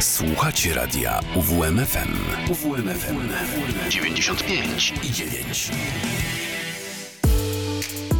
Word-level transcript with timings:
Słuchacie 0.00 0.74
radia 0.74 1.20
UWMFM. 1.34 2.16
UWMFM 2.50 3.28
95 3.90 4.92
i 5.02 5.10
9. 5.10 5.70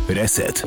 Reset. 0.09 0.63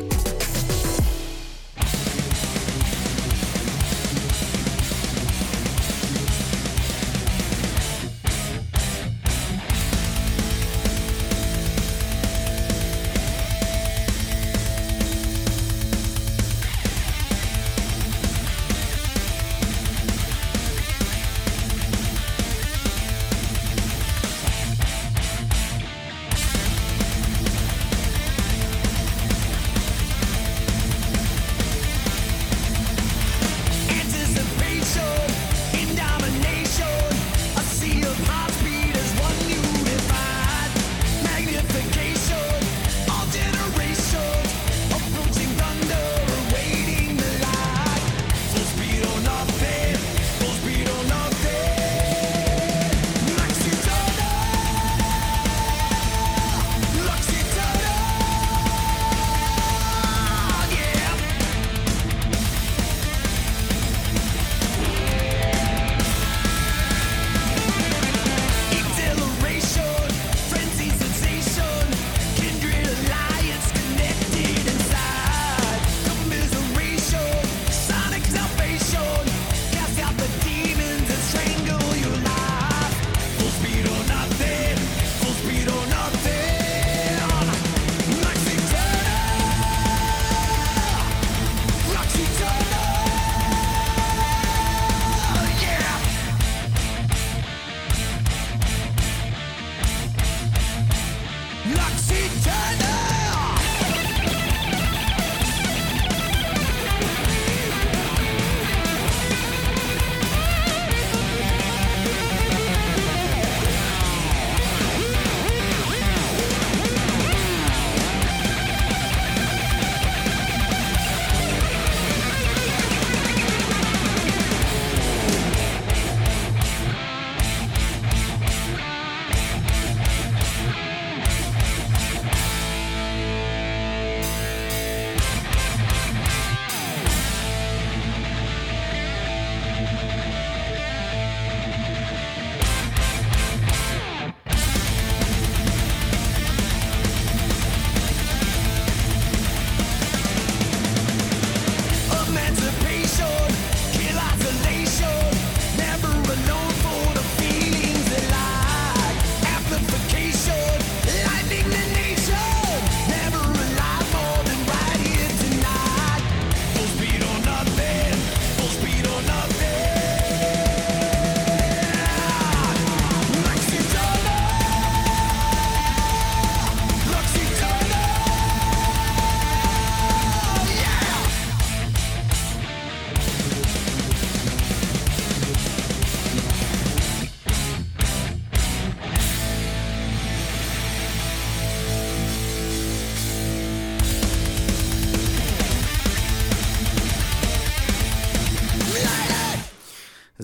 L'Occitane 101.65 102.68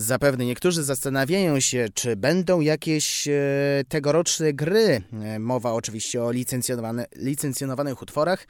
Zapewne 0.06 0.46
niektórzy 0.46 0.82
zastanawiają 0.82 1.60
się, 1.60 1.86
czy 1.94 2.16
będą 2.16 2.60
jakieś 2.60 3.28
e, 3.28 3.32
tegoroczne 3.88 4.52
gry. 4.52 5.02
E, 5.22 5.38
mowa 5.38 5.72
oczywiście 5.72 6.22
o 6.22 6.32
licencjonowane, 6.32 7.06
licencjonowanych 7.16 8.02
utworach. 8.02 8.46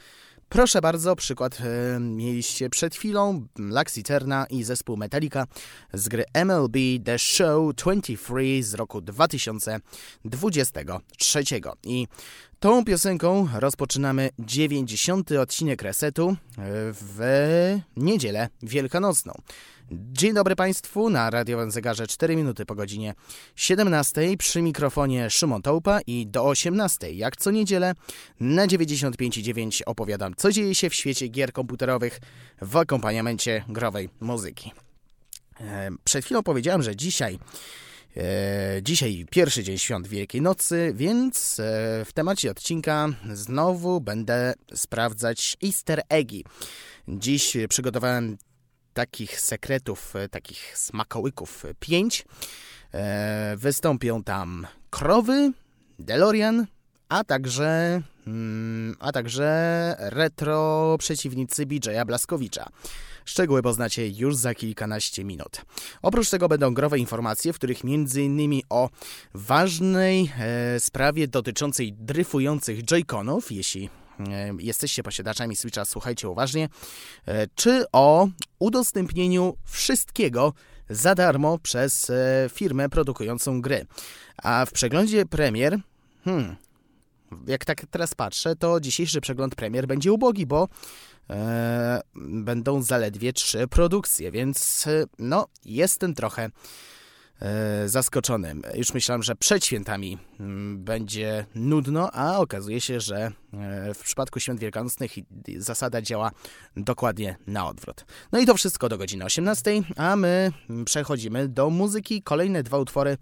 Proszę 0.49 0.81
bardzo, 0.81 1.17
przykład 1.17 1.59
e, 1.61 1.65
mieliście 2.01 2.71
przed 2.71 2.95
chwilą 2.95 3.47
Laxiterna 3.59 4.47
i 4.51 4.65
zespół 4.65 4.97
Metallica 4.97 5.47
z 5.93 6.09
gry 6.09 6.25
MLB 6.45 6.77
The 7.05 7.19
Show 7.19 7.75
23 7.75 8.63
z 8.63 8.75
roku 8.75 9.01
2023. 9.01 11.45
I 11.85 12.07
tą 12.61 12.85
piosenką 12.85 13.49
rozpoczynamy 13.55 14.31
90. 14.39 15.33
odcinek 15.33 15.83
resetu 15.83 16.37
w 16.93 17.19
niedzielę 17.97 18.49
wielkanocną. 18.63 19.33
Dzień 19.91 20.35
dobry 20.35 20.57
Państwu, 20.57 21.11
na 21.11 21.31
radiowym 21.31 21.71
zegarze 21.71 22.07
4 22.07 22.37
minuty 22.37 22.67
po 22.67 22.75
godzinie 22.75 23.15
17 23.57 24.37
przy 24.39 24.63
mikrofonie 24.63 25.31
Szymon 25.31 25.63
Tołpa 25.63 26.01
i 26.07 26.27
do 26.27 26.45
18 26.45 27.13
jak 27.13 27.37
co 27.37 27.51
niedzielę 27.51 27.95
na 28.41 28.67
95,9 28.67 29.83
opowiadam 29.87 30.35
co 30.37 30.53
dzieje 30.53 30.75
się 30.75 30.91
w 30.91 30.95
świecie 30.95 31.29
gier 31.29 31.53
komputerowych 31.53 32.21
w 32.63 32.77
akompaniamencie 32.77 33.65
growej 33.69 34.09
muzyki. 34.21 34.73
E, 35.61 35.91
przed 36.05 36.25
chwilą 36.25 36.43
powiedziałem, 36.43 36.83
że 36.83 36.97
dzisiaj 36.97 37.39
E, 37.39 37.86
dzisiaj 38.83 39.27
pierwszy 39.31 39.63
dzień 39.63 39.79
świąt 39.79 40.09
Wielkiej 40.09 40.43
Nocy, 40.43 40.93
więc 40.95 41.61
e, 41.61 42.05
w 42.05 42.13
temacie 42.13 42.51
odcinka 42.51 43.09
znowu 43.33 44.01
będę 44.01 44.55
sprawdzać 44.75 45.57
easter 45.65 46.03
eggi. 46.09 46.45
Dziś 47.09 47.57
przygotowałem 47.69 48.39
takich 48.95 49.41
sekretów, 49.41 50.17
e, 50.17 50.29
takich 50.29 50.79
smakołyków 50.79 51.65
pięć. 51.81 52.25
E, 52.95 53.55
wystąpią 53.57 54.25
tam 54.25 54.67
krowy, 54.91 55.53
DeLorean, 55.99 56.67
a 57.09 57.25
także, 57.25 58.03
mm, 58.27 58.97
a 59.01 59.13
także 59.13 59.97
retro 59.99 60.97
przeciwnicy 60.99 61.67
BJ'a 61.67 62.07
Blaskowicza. 62.07 62.69
Szczegóły 63.25 63.63
poznacie 63.63 64.09
już 64.09 64.37
za 64.37 64.55
kilkanaście 64.55 65.25
minut. 65.25 65.63
Oprócz 66.03 66.31
tego 66.31 66.49
będą 66.49 66.75
growe 66.75 66.99
informacje, 66.99 67.53
w 67.53 67.57
których 67.57 67.79
m.in. 67.85 68.61
o 68.69 68.91
ważnej 69.35 70.33
e, 70.39 70.81
sprawie 70.81 71.29
dotyczącej 71.29 71.93
dryfujących 71.93 72.83
joyconów, 72.83 73.53
jeśli 73.53 73.91
E, 74.21 74.53
jesteście 74.59 75.03
posiadaczami 75.03 75.57
Switcha, 75.57 75.85
słuchajcie 75.85 76.29
uważnie, 76.29 76.69
e, 77.27 77.47
czy 77.55 77.85
o 77.93 78.29
udostępnieniu 78.59 79.57
wszystkiego 79.65 80.53
za 80.91 81.15
darmo 81.15 81.59
przez 81.59 82.11
e, 82.11 82.51
firmę 82.53 82.89
produkującą 82.89 83.61
gry. 83.61 83.87
A 84.37 84.67
w 84.67 84.73
przeglądzie 84.73 85.27
premier, 85.27 85.79
hmm, 86.25 86.57
jak 87.47 87.65
tak 87.65 87.87
teraz 87.91 88.15
patrzę, 88.15 88.57
to 88.57 88.81
dzisiejszy 88.81 89.21
przegląd 89.21 89.55
premier 89.55 89.87
będzie 89.87 90.13
ubogi, 90.13 90.47
bo 90.47 90.69
e, 91.31 92.01
będą 92.21 92.83
zaledwie 92.83 93.33
trzy 93.33 93.69
produkcje, 93.69 94.31
więc 94.31 94.87
e, 94.87 95.05
no, 95.19 95.47
jestem 95.65 96.15
trochę 96.15 96.51
e, 97.41 97.89
zaskoczony. 97.89 98.55
Już 98.75 98.95
myślałem, 98.95 99.23
że 99.23 99.37
przed 99.37 99.65
świętami 99.65 100.19
mm, 100.41 100.85
będzie 100.85 101.47
nudno, 101.55 102.11
a 102.13 102.39
okazuje 102.39 102.81
się, 102.81 103.01
że 103.01 103.17
e, 103.53 103.95
w 103.95 104.03
przypadku 104.03 104.41
świąt 104.41 104.61
wielkanocnych 104.61 105.13
zasada 105.57 106.03
działa 106.03 106.31
dokładnie 106.77 107.37
na 107.47 107.69
odwrót. 107.69 108.05
No 108.33 108.39
i 108.39 108.47
to 108.47 108.55
wszystko 108.55 108.89
do 108.89 108.99
godziny 108.99 109.25
18, 109.25 109.83
a 109.97 110.17
my 110.17 110.53
przechodzimy 110.85 111.49
do 111.49 111.71
muzyki. 111.71 112.23
Kolejne 112.23 112.63
dwa 112.63 112.79
utwory 112.79 113.17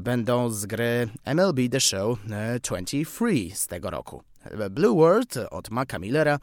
będą 0.00 0.50
z 0.50 0.66
gry 0.66 1.08
MLB 1.24 1.58
The 1.70 1.80
Show 1.80 2.18
23 2.62 3.24
e, 3.24 3.54
z 3.54 3.66
tego 3.66 3.90
roku. 3.90 4.22
Blue 4.70 4.96
World 4.96 5.36
od 5.50 5.70
Maca 5.70 5.98
Millera, 5.98 6.38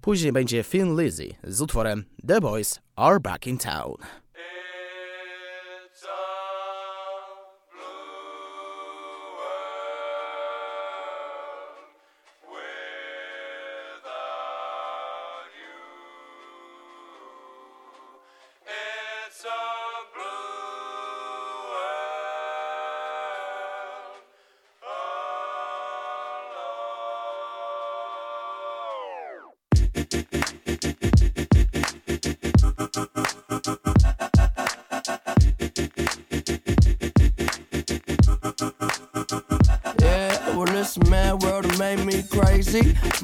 później 0.00 0.32
będzie 0.32 0.62
Finn 0.62 1.00
Lizzy 1.00 1.28
z 1.44 1.60
utworem 1.60 2.04
The 2.26 2.40
Boys 2.40 2.80
Are 2.96 3.20
Back 3.20 3.46
in 3.46 3.58
Town. 3.58 4.21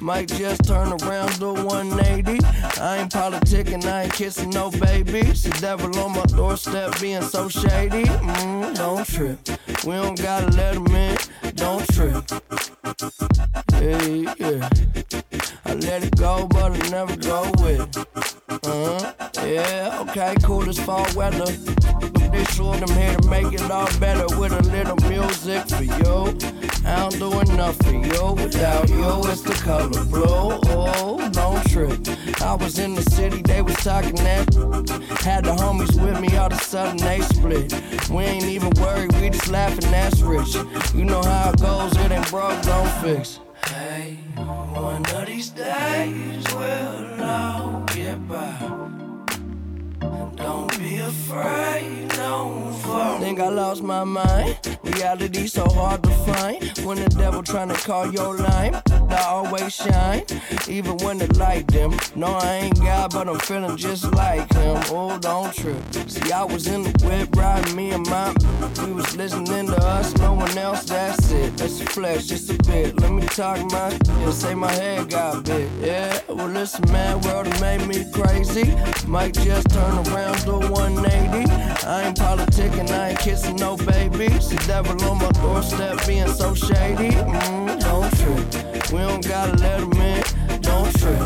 Might 0.08 0.28
just 0.28 0.64
turn 0.64 0.88
around 1.02 1.32
to 1.32 1.52
180. 1.52 2.42
I 2.80 2.96
ain't 2.96 3.12
politicking, 3.12 3.84
I 3.84 4.04
ain't 4.04 4.12
kissing 4.14 4.48
no 4.48 4.70
babies. 4.70 5.42
The 5.42 5.50
devil 5.60 5.94
on 5.98 6.12
my 6.12 6.22
doorstep 6.22 6.98
being 6.98 7.20
so 7.20 7.50
shady. 7.50 8.04
Mm, 8.04 8.74
don't 8.74 9.06
trip. 9.06 9.38
We 9.84 9.92
don't 9.92 10.18
gotta 10.18 10.46
let 10.56 10.76
him 10.76 10.86
in. 10.86 11.07
Without 28.42 28.88
you, 28.88 29.30
it's 29.30 29.42
the 29.42 29.52
color 29.64 30.04
blue. 30.06 30.24
Oh, 30.24 31.28
don't 31.32 31.64
trip. 31.70 31.98
I 32.40 32.54
was 32.54 32.78
in 32.78 32.94
the 32.94 33.02
city, 33.02 33.42
they 33.42 33.62
was 33.62 33.74
talking 33.76 34.14
that. 34.16 34.54
Had 35.20 35.44
the 35.44 35.52
homies 35.52 36.00
with 36.02 36.20
me, 36.20 36.36
all 36.36 36.46
of 36.46 36.52
a 36.52 36.56
sudden 36.62 36.96
they 36.96 37.20
split. 37.20 37.72
We 38.10 38.22
ain't 38.24 38.44
even 38.44 38.70
worried, 38.80 39.12
we 39.20 39.30
just 39.30 39.48
laughing, 39.48 39.90
that's 39.90 40.20
rich. 40.20 40.54
You 40.94 41.04
know 41.04 41.22
how 41.22 41.50
it 41.50 41.60
goes, 41.60 41.96
it 41.96 42.10
ain't 42.10 42.30
broke, 42.30 42.60
don't 42.62 42.90
fix. 43.02 43.40
Hey, 43.66 44.18
one 44.36 45.04
of 45.06 45.26
these 45.26 45.50
days 45.50 46.44
we'll 46.54 47.22
all 47.22 47.82
get 47.94 48.26
by. 48.28 48.54
Don't 50.36 50.78
be 50.78 50.98
afraid, 50.98 52.08
don't 52.10 52.72
fall. 52.78 53.18
Think 53.18 53.40
I 53.40 53.48
lost 53.48 53.82
my 53.82 54.04
mind. 54.04 54.57
Reality 54.98 55.46
so 55.46 55.64
hard 55.68 56.02
to 56.02 56.10
find. 56.26 56.58
When 56.78 56.98
the 56.98 57.08
devil 57.10 57.40
trying 57.40 57.68
to 57.68 57.76
call 57.76 58.12
your 58.12 58.36
line, 58.36 58.74
I 59.08 59.22
always 59.28 59.72
shine. 59.72 60.24
Even 60.68 60.96
when 60.98 61.18
the 61.18 61.32
light 61.38 61.68
them. 61.68 61.96
No, 62.16 62.26
I 62.26 62.54
ain't 62.62 62.80
God, 62.80 63.12
but 63.12 63.28
I'm 63.28 63.38
feeling 63.38 63.76
just 63.76 64.12
like 64.14 64.52
him. 64.52 64.76
Oh, 64.90 65.16
don't 65.20 65.54
trip. 65.54 65.80
See, 66.08 66.32
I 66.32 66.42
was 66.42 66.66
in 66.66 66.82
the 66.82 66.90
whip 67.06 67.28
riding 67.36 67.76
me 67.76 67.90
and 67.92 68.04
my. 68.08 68.34
We 68.84 68.92
was 68.92 69.16
listening 69.16 69.68
to 69.68 69.76
us, 69.86 70.16
no 70.16 70.32
one 70.32 70.58
else. 70.58 70.82
That's 70.82 71.30
it. 71.30 71.56
That's 71.56 71.78
the 71.78 71.86
flesh, 71.86 72.26
just 72.26 72.50
a 72.50 72.58
bit. 72.64 72.98
Let 73.00 73.12
me 73.12 73.22
talk 73.22 73.58
my. 73.70 73.96
Yeah, 74.18 74.30
say 74.32 74.56
my 74.56 74.72
head 74.72 75.10
got 75.10 75.44
big. 75.44 75.70
Yeah, 75.80 76.18
well, 76.28 76.48
listen, 76.48 76.90
man, 76.90 77.20
world 77.20 77.46
made 77.60 77.86
me 77.86 78.04
crazy. 78.12 78.74
Might 79.06 79.34
just 79.34 79.70
turn 79.70 79.94
around 80.08 80.44
do 80.44 80.58
180. 80.58 81.50
I 81.86 82.08
ain't 82.08 82.16
politicking, 82.16 82.90
I 82.90 83.10
ain't 83.10 83.20
kissing 83.20 83.56
no 83.56 83.76
babies. 83.76 84.48
The 84.48 84.56
devil 84.66 84.87
on 84.90 85.18
my 85.18 85.30
doorstep 85.32 86.06
being 86.06 86.28
so 86.28 86.54
shady. 86.54 87.10
Mm, 87.10 87.80
don't 87.80 88.10
trip. 88.16 88.92
We 88.92 88.98
don't 88.98 89.26
gotta 89.26 89.56
let 89.58 89.80
him 89.80 89.92
in. 89.92 90.22
Don't 90.60 90.92
trip. 90.98 91.20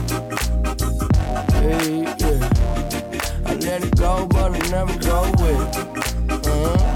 Hey, 1.52 2.02
yeah. 2.18 3.46
I 3.46 3.54
let 3.54 3.84
it 3.84 3.96
go, 3.96 4.26
but 4.26 4.52
I 4.52 4.58
never 4.70 4.98
go 4.98 5.30
with 5.38 5.76
it. 5.76 6.46
Uh-huh. 6.46 6.52
crazy. 6.72 6.91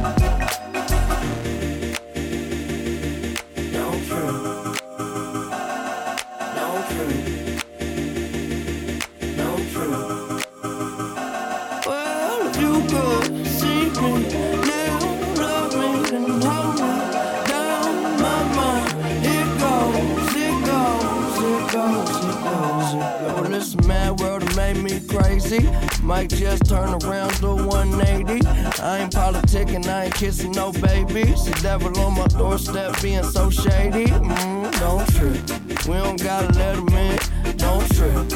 Might 26.06 26.30
just 26.30 26.66
turn 26.66 26.90
around 27.02 27.32
to 27.40 27.56
180. 27.66 28.46
I 28.80 28.98
ain't 28.98 29.12
politicking, 29.12 29.88
I 29.88 30.04
ain't 30.04 30.14
kissing 30.14 30.52
no 30.52 30.70
babies. 30.70 31.44
The 31.46 31.58
devil 31.60 31.98
on 31.98 32.14
my 32.14 32.28
doorstep 32.28 33.02
being 33.02 33.24
so 33.24 33.50
shady. 33.50 34.06
Mm, 34.06 34.70
don't 34.78 35.04
trip. 35.16 35.86
We 35.88 35.94
don't 35.94 36.22
gotta 36.22 36.52
let 36.56 36.76
him 36.76 36.88
in. 36.90 37.18
Don't 37.56 37.84
trip. 37.96 38.30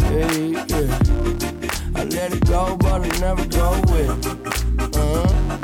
Hey, 0.00 0.50
yeah. 0.50 0.98
I 1.94 2.02
let 2.02 2.32
it 2.32 2.44
go, 2.46 2.76
but 2.78 3.02
I 3.02 3.08
never 3.20 3.46
go 3.46 3.80
with 3.92 4.26
it. 4.26 4.96
Uh-huh. 4.96 5.63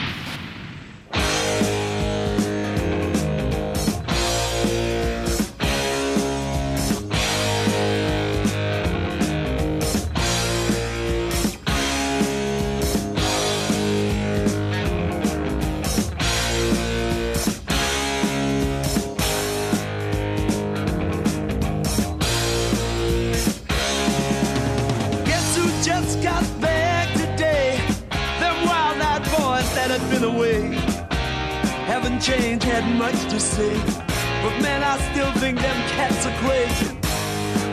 But 33.69 34.61
man, 34.61 34.81
I 34.83 34.97
still 35.11 35.31
think 35.33 35.59
them 35.59 35.75
cats 35.89 36.25
are 36.25 36.37
crazy. 36.43 36.97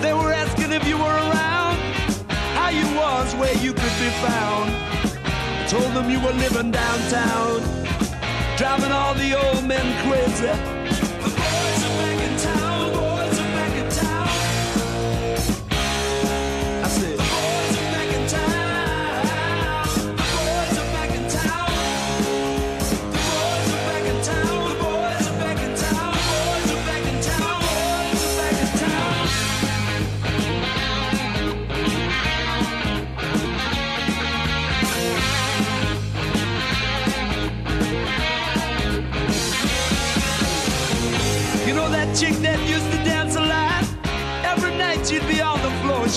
They 0.01 0.13
were 0.13 0.33
asking 0.33 0.73
if 0.73 0.87
you 0.87 0.97
were 0.97 1.05
around, 1.05 1.77
how 2.57 2.69
you 2.69 2.87
was, 2.97 3.35
where 3.37 3.57
you 3.57 3.73
could 3.73 3.97
be 3.99 4.11
found. 4.21 4.71
I 4.71 5.67
told 5.69 5.93
them 5.95 6.11
you 6.11 6.21
were 6.21 6.33
living 6.33 6.71
downtown, 6.71 7.63
driving 8.57 8.93
all 8.93 9.15
the 9.15 9.35
old 9.35 9.65
men 9.65 9.87
crazy. 10.05 10.78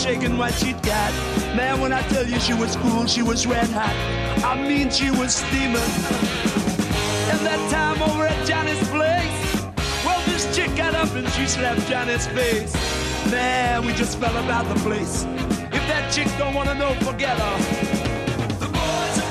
Shaking 0.02 0.36
what 0.36 0.52
she'd 0.56 0.82
got. 0.82 1.14
Man, 1.56 1.80
when 1.80 1.94
I 1.94 2.02
tell 2.10 2.26
you 2.28 2.40
she 2.40 2.56
was 2.56 2.76
cool, 2.78 3.06
she 3.06 3.22
was 3.22 3.46
red 3.46 3.70
hot. 3.70 3.96
I 4.44 4.56
mean, 4.68 4.90
she 4.90 5.12
was 5.12 5.36
steaming. 5.36 5.92
And 7.32 7.40
that 7.46 7.62
time 7.70 8.02
over 8.02 8.26
at 8.26 8.48
Johnny's 8.48 8.82
place, 8.90 9.72
well, 10.04 10.20
this 10.26 10.56
chick 10.56 10.76
got 10.76 10.96
up 10.96 11.14
and 11.14 11.30
she 11.34 11.46
slapped 11.46 11.88
Johnny's 11.88 12.26
face. 12.28 12.74
Man, 13.32 13.86
we 13.86 13.94
just 13.94 14.18
fell 14.18 14.36
about 14.44 14.68
the 14.74 14.80
place. 14.82 15.24
If 15.72 15.84
that 15.92 16.12
chick 16.12 16.28
don't 16.40 16.56
wanna 16.56 16.74
know, 16.74 16.94
forget 16.96 17.38
her. 17.38 17.58
The 18.58 18.68
boys 18.68 19.22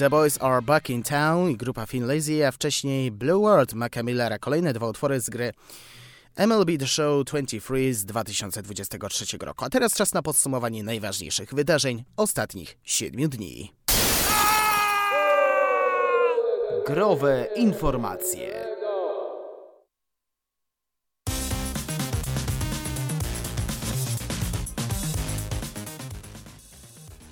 The 0.00 0.10
Boys 0.10 0.38
Are 0.42 0.62
Back 0.62 0.90
in 0.90 1.02
Town 1.02 1.50
i 1.50 1.56
grupa 1.56 1.86
Finlazy, 1.86 2.46
a 2.46 2.52
wcześniej 2.52 3.10
Blue 3.10 3.40
World 3.40 3.74
Maca 3.74 4.02
Millera. 4.02 4.38
Kolejne 4.38 4.72
dwa 4.72 4.88
utwory 4.88 5.20
z 5.20 5.30
gry 5.30 5.52
MLB 6.36 6.70
The 6.78 6.86
Show 6.86 7.24
23 7.24 7.94
z 7.94 8.04
2023 8.04 9.38
roku. 9.38 9.64
A 9.64 9.70
teraz 9.70 9.94
czas 9.94 10.14
na 10.14 10.22
podsumowanie 10.22 10.84
najważniejszych 10.84 11.54
wydarzeń 11.54 12.04
ostatnich 12.16 12.78
7 12.84 13.28
dni. 13.28 13.72
Growe 16.86 17.48
informacje. 17.56 18.79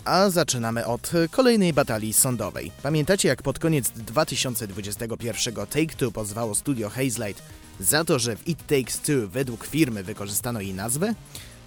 A 0.09 0.31
zaczynamy 0.31 0.87
od 0.87 1.11
kolejnej 1.31 1.73
batalii 1.73 2.13
sądowej. 2.13 2.71
Pamiętacie, 2.83 3.29
jak 3.29 3.43
pod 3.43 3.59
koniec 3.59 3.91
2021 3.91 5.55
Take-Two 5.55 6.13
pozwało 6.13 6.55
studio 6.55 6.89
Hazelight 6.89 7.43
za 7.81 8.05
to, 8.05 8.19
że 8.19 8.37
w 8.37 8.49
It 8.49 8.67
Takes 8.67 9.01
Two 9.01 9.29
według 9.29 9.67
firmy 9.67 10.03
wykorzystano 10.03 10.61
jej 10.61 10.75
nazwę? 10.75 11.15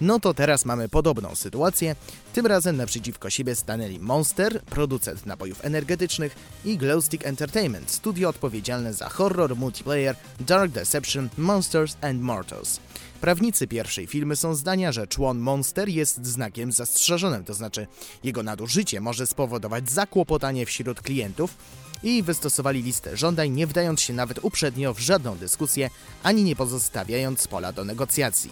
No 0.00 0.20
to 0.20 0.34
teraz 0.34 0.64
mamy 0.64 0.88
podobną 0.88 1.34
sytuację. 1.34 1.96
Tym 2.32 2.46
razem 2.46 2.76
naprzeciwko 2.76 3.30
siebie 3.30 3.54
stanęli 3.54 3.98
Monster, 3.98 4.62
producent 4.62 5.26
napojów 5.26 5.64
energetycznych 5.64 6.36
i 6.64 6.78
Glowstick 6.78 7.26
Entertainment, 7.26 7.90
studio 7.90 8.28
odpowiedzialne 8.28 8.94
za 8.94 9.08
horror 9.08 9.56
multiplayer 9.56 10.16
Dark 10.40 10.72
Deception, 10.72 11.28
Monsters 11.38 11.96
and 12.00 12.20
Mortals. 12.20 12.80
Prawnicy 13.20 13.66
pierwszej 13.66 14.06
filmy 14.06 14.36
są 14.36 14.54
zdania, 14.54 14.92
że 14.92 15.06
człon 15.06 15.38
Monster 15.38 15.88
jest 15.88 16.26
znakiem 16.26 16.72
zastrzeżonym, 16.72 17.44
to 17.44 17.54
znaczy 17.54 17.86
jego 18.24 18.42
nadużycie 18.42 19.00
może 19.00 19.26
spowodować 19.26 19.90
zakłopotanie 19.90 20.66
wśród 20.66 21.00
klientów 21.00 21.54
i 22.02 22.22
wystosowali 22.22 22.82
listę 22.82 23.16
żądań, 23.16 23.50
nie 23.50 23.66
wdając 23.66 24.00
się 24.00 24.12
nawet 24.12 24.38
uprzednio 24.42 24.94
w 24.94 24.98
żadną 24.98 25.36
dyskusję, 25.36 25.90
ani 26.22 26.44
nie 26.44 26.56
pozostawiając 26.56 27.48
pola 27.48 27.72
do 27.72 27.84
negocjacji. 27.84 28.50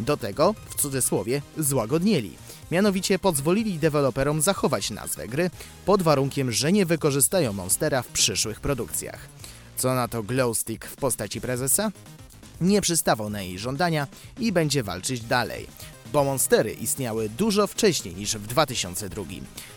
Do 0.00 0.16
tego, 0.16 0.54
w 0.70 0.74
cudzysłowie, 0.74 1.42
złagodnieli. 1.58 2.36
Mianowicie 2.70 3.18
pozwolili 3.18 3.78
deweloperom 3.78 4.40
zachować 4.40 4.90
nazwę 4.90 5.28
gry, 5.28 5.50
pod 5.86 6.02
warunkiem, 6.02 6.52
że 6.52 6.72
nie 6.72 6.86
wykorzystają 6.86 7.52
Monstera 7.52 8.02
w 8.02 8.08
przyszłych 8.08 8.60
produkcjach. 8.60 9.28
Co 9.76 9.94
na 9.94 10.08
to 10.08 10.22
Glowstick 10.22 10.86
w 10.86 10.96
postaci 10.96 11.40
prezesa? 11.40 11.90
nie 12.60 12.80
przystawał 12.80 13.30
na 13.30 13.42
jej 13.42 13.58
żądania 13.58 14.06
i 14.38 14.52
będzie 14.52 14.82
walczyć 14.82 15.20
dalej, 15.20 15.66
bo 16.12 16.24
monstery 16.24 16.72
istniały 16.72 17.28
dużo 17.28 17.66
wcześniej 17.66 18.14
niż 18.14 18.36
w 18.36 18.46
2002. 18.46 19.22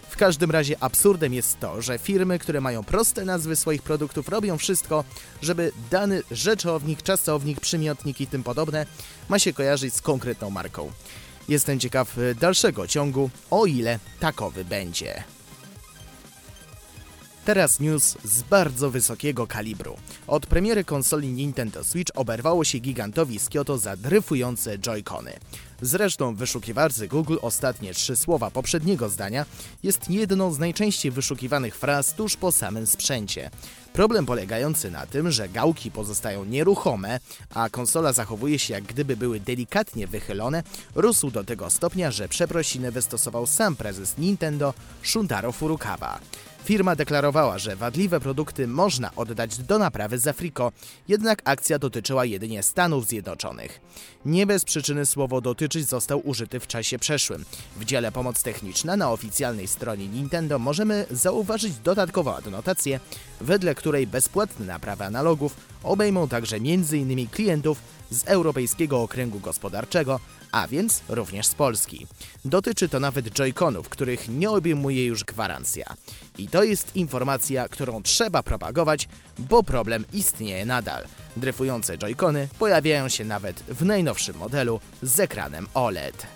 W 0.09 0.17
każdym 0.17 0.51
razie 0.51 0.83
absurdem 0.83 1.33
jest 1.33 1.59
to, 1.59 1.81
że 1.81 1.97
firmy, 1.97 2.39
które 2.39 2.61
mają 2.61 2.83
proste 2.83 3.25
nazwy 3.25 3.55
swoich 3.55 3.81
produktów, 3.81 4.29
robią 4.29 4.57
wszystko, 4.57 5.03
żeby 5.41 5.71
dany 5.91 6.23
rzeczownik, 6.31 7.01
czasownik, 7.01 7.59
przymiotnik 7.59 8.21
i 8.21 8.27
tym 8.27 8.43
podobne 8.43 8.85
ma 9.29 9.39
się 9.39 9.53
kojarzyć 9.53 9.93
z 9.95 10.01
konkretną 10.01 10.49
marką. 10.49 10.91
Jestem 11.49 11.79
ciekaw 11.79 12.15
dalszego 12.39 12.87
ciągu, 12.87 13.29
o 13.51 13.65
ile 13.65 13.99
takowy 14.19 14.65
będzie. 14.65 15.23
Teraz 17.45 17.79
news 17.79 18.17
z 18.23 18.41
bardzo 18.41 18.91
wysokiego 18.91 19.47
kalibru. 19.47 19.97
Od 20.27 20.45
premiery 20.45 20.83
konsoli 20.83 21.27
Nintendo 21.27 21.83
Switch 21.83 22.11
oberwało 22.15 22.63
się 22.63 22.79
gigantowi 22.79 23.39
z 23.39 23.49
Kyoto 23.49 23.77
za 23.77 23.97
dryfujące 23.97 24.77
Joy-Cony. 24.77 25.31
Zresztą 25.85 26.35
w 26.35 26.37
wyszukiwarce 26.37 27.07
Google 27.07 27.37
ostatnie 27.41 27.93
trzy 27.93 28.15
słowa 28.15 28.51
poprzedniego 28.51 29.09
zdania 29.09 29.45
jest 29.83 30.09
jedną 30.09 30.53
z 30.53 30.59
najczęściej 30.59 31.11
wyszukiwanych 31.11 31.75
fraz 31.75 32.13
tuż 32.13 32.37
po 32.37 32.51
samym 32.51 32.87
sprzęcie. 32.87 33.49
Problem 33.93 34.25
polegający 34.25 34.91
na 34.91 35.05
tym, 35.05 35.31
że 35.31 35.49
gałki 35.49 35.91
pozostają 35.91 36.45
nieruchome, 36.45 37.19
a 37.53 37.69
konsola 37.69 38.13
zachowuje 38.13 38.59
się 38.59 38.73
jak 38.73 38.83
gdyby 38.83 39.17
były 39.17 39.39
delikatnie 39.39 40.07
wychylone, 40.07 40.63
rósł 40.95 41.31
do 41.31 41.43
tego 41.43 41.69
stopnia, 41.69 42.11
że 42.11 42.29
przeprosiny 42.29 42.91
wystosował 42.91 43.47
sam 43.47 43.75
prezes 43.75 44.17
Nintendo 44.17 44.73
Shuntaro 45.03 45.51
Furukawa. 45.51 46.19
Firma 46.63 46.95
deklarowała, 46.95 47.57
że 47.57 47.75
wadliwe 47.75 48.19
produkty 48.19 48.67
można 48.67 49.15
oddać 49.15 49.57
do 49.57 49.79
naprawy 49.79 50.19
z 50.19 50.27
Afriko, 50.27 50.71
jednak 51.07 51.41
akcja 51.45 51.79
dotyczyła 51.79 52.25
jedynie 52.25 52.63
Stanów 52.63 53.07
Zjednoczonych. 53.07 53.81
Nie 54.25 54.45
bez 54.45 54.65
przyczyny 54.65 55.05
słowo 55.05 55.41
dotyczyć 55.41 55.89
został 55.89 56.27
użyty 56.27 56.59
w 56.59 56.67
czasie 56.67 56.99
przeszłym. 56.99 57.45
W 57.77 57.85
dziale 57.85 58.11
pomoc 58.11 58.43
techniczna 58.43 58.97
na 58.97 59.11
oficjalnej 59.11 59.67
stronie 59.67 60.07
Nintendo 60.07 60.59
możemy 60.59 61.05
zauważyć 61.11 61.73
dodatkową 61.75 62.35
adnotację, 62.35 62.99
wedle 63.41 63.75
której 63.75 64.07
bezpłatne 64.07 64.65
naprawy 64.65 65.05
analogów 65.05 65.55
obejmą 65.83 66.27
także 66.27 66.55
m.in. 66.55 67.29
klientów 67.29 67.77
z 68.11 68.27
Europejskiego 68.27 69.01
Okręgu 69.01 69.39
Gospodarczego, 69.39 70.19
a 70.53 70.67
więc 70.67 71.01
również 71.09 71.47
z 71.47 71.55
Polski. 71.55 72.07
Dotyczy 72.45 72.89
to 72.89 72.99
nawet 72.99 73.25
Joy-Conów, 73.25 73.89
których 73.89 74.29
nie 74.29 74.49
obejmuje 74.49 75.05
już 75.05 75.23
gwarancja. 75.23 75.85
I 76.37 76.47
to 76.47 76.63
jest 76.63 76.95
informacja, 76.95 77.69
którą 77.69 78.03
trzeba 78.03 78.43
propagować, 78.43 79.07
bo 79.39 79.63
problem 79.63 80.05
istnieje 80.13 80.65
nadal. 80.65 81.03
Dryfujące 81.37 81.97
Joy-Cony 81.97 82.47
pojawiają 82.59 83.09
się 83.09 83.25
nawet 83.25 83.59
w 83.59 83.85
najnowszym 83.85 84.37
modelu 84.37 84.79
z 85.01 85.19
ekranem 85.19 85.67
OLED. 85.73 86.27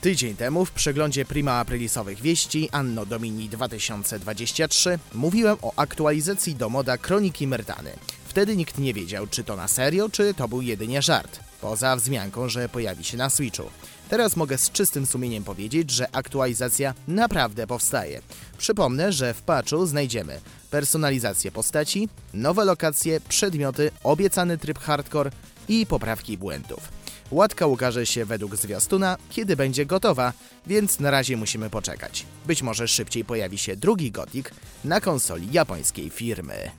Tydzień 0.00 0.36
temu 0.36 0.64
w 0.64 0.70
przeglądzie 0.70 1.24
Prima 1.24 1.52
Aprilisowych 1.52 2.20
wieści 2.20 2.68
Anno 2.72 3.06
Domini 3.06 3.48
2023 3.48 4.98
mówiłem 5.14 5.56
o 5.62 5.72
aktualizacji 5.76 6.54
do 6.54 6.68
moda 6.68 6.98
Kroniki 6.98 7.46
Myrtany. 7.46 7.92
Wtedy 8.24 8.56
nikt 8.56 8.78
nie 8.78 8.94
wiedział, 8.94 9.26
czy 9.26 9.44
to 9.44 9.56
na 9.56 9.68
serio, 9.68 10.08
czy 10.08 10.34
to 10.34 10.48
był 10.48 10.62
jedynie 10.62 11.02
żart. 11.02 11.49
Poza 11.60 11.96
wzmianką, 11.96 12.48
że 12.48 12.68
pojawi 12.68 13.04
się 13.04 13.16
na 13.16 13.30
Switchu. 13.30 13.64
Teraz 14.08 14.36
mogę 14.36 14.58
z 14.58 14.70
czystym 14.70 15.06
sumieniem 15.06 15.44
powiedzieć, 15.44 15.90
że 15.90 16.08
aktualizacja 16.12 16.94
naprawdę 17.08 17.66
powstaje. 17.66 18.20
Przypomnę, 18.58 19.12
że 19.12 19.34
w 19.34 19.42
patchu 19.42 19.86
znajdziemy 19.86 20.40
personalizację 20.70 21.52
postaci, 21.52 22.08
nowe 22.34 22.64
lokacje, 22.64 23.20
przedmioty, 23.20 23.90
obiecany 24.04 24.58
tryb 24.58 24.78
hardcore 24.78 25.30
i 25.68 25.86
poprawki 25.86 26.38
błędów. 26.38 26.88
Łatka 27.30 27.66
ukaże 27.66 28.06
się 28.06 28.24
według 28.24 28.56
zwiastuna, 28.56 29.16
kiedy 29.30 29.56
będzie 29.56 29.86
gotowa, 29.86 30.32
więc 30.66 31.00
na 31.00 31.10
razie 31.10 31.36
musimy 31.36 31.70
poczekać. 31.70 32.26
Być 32.46 32.62
może 32.62 32.88
szybciej 32.88 33.24
pojawi 33.24 33.58
się 33.58 33.76
drugi 33.76 34.10
Gothic 34.10 34.46
na 34.84 35.00
konsoli 35.00 35.52
japońskiej 35.52 36.10
firmy. 36.10 36.70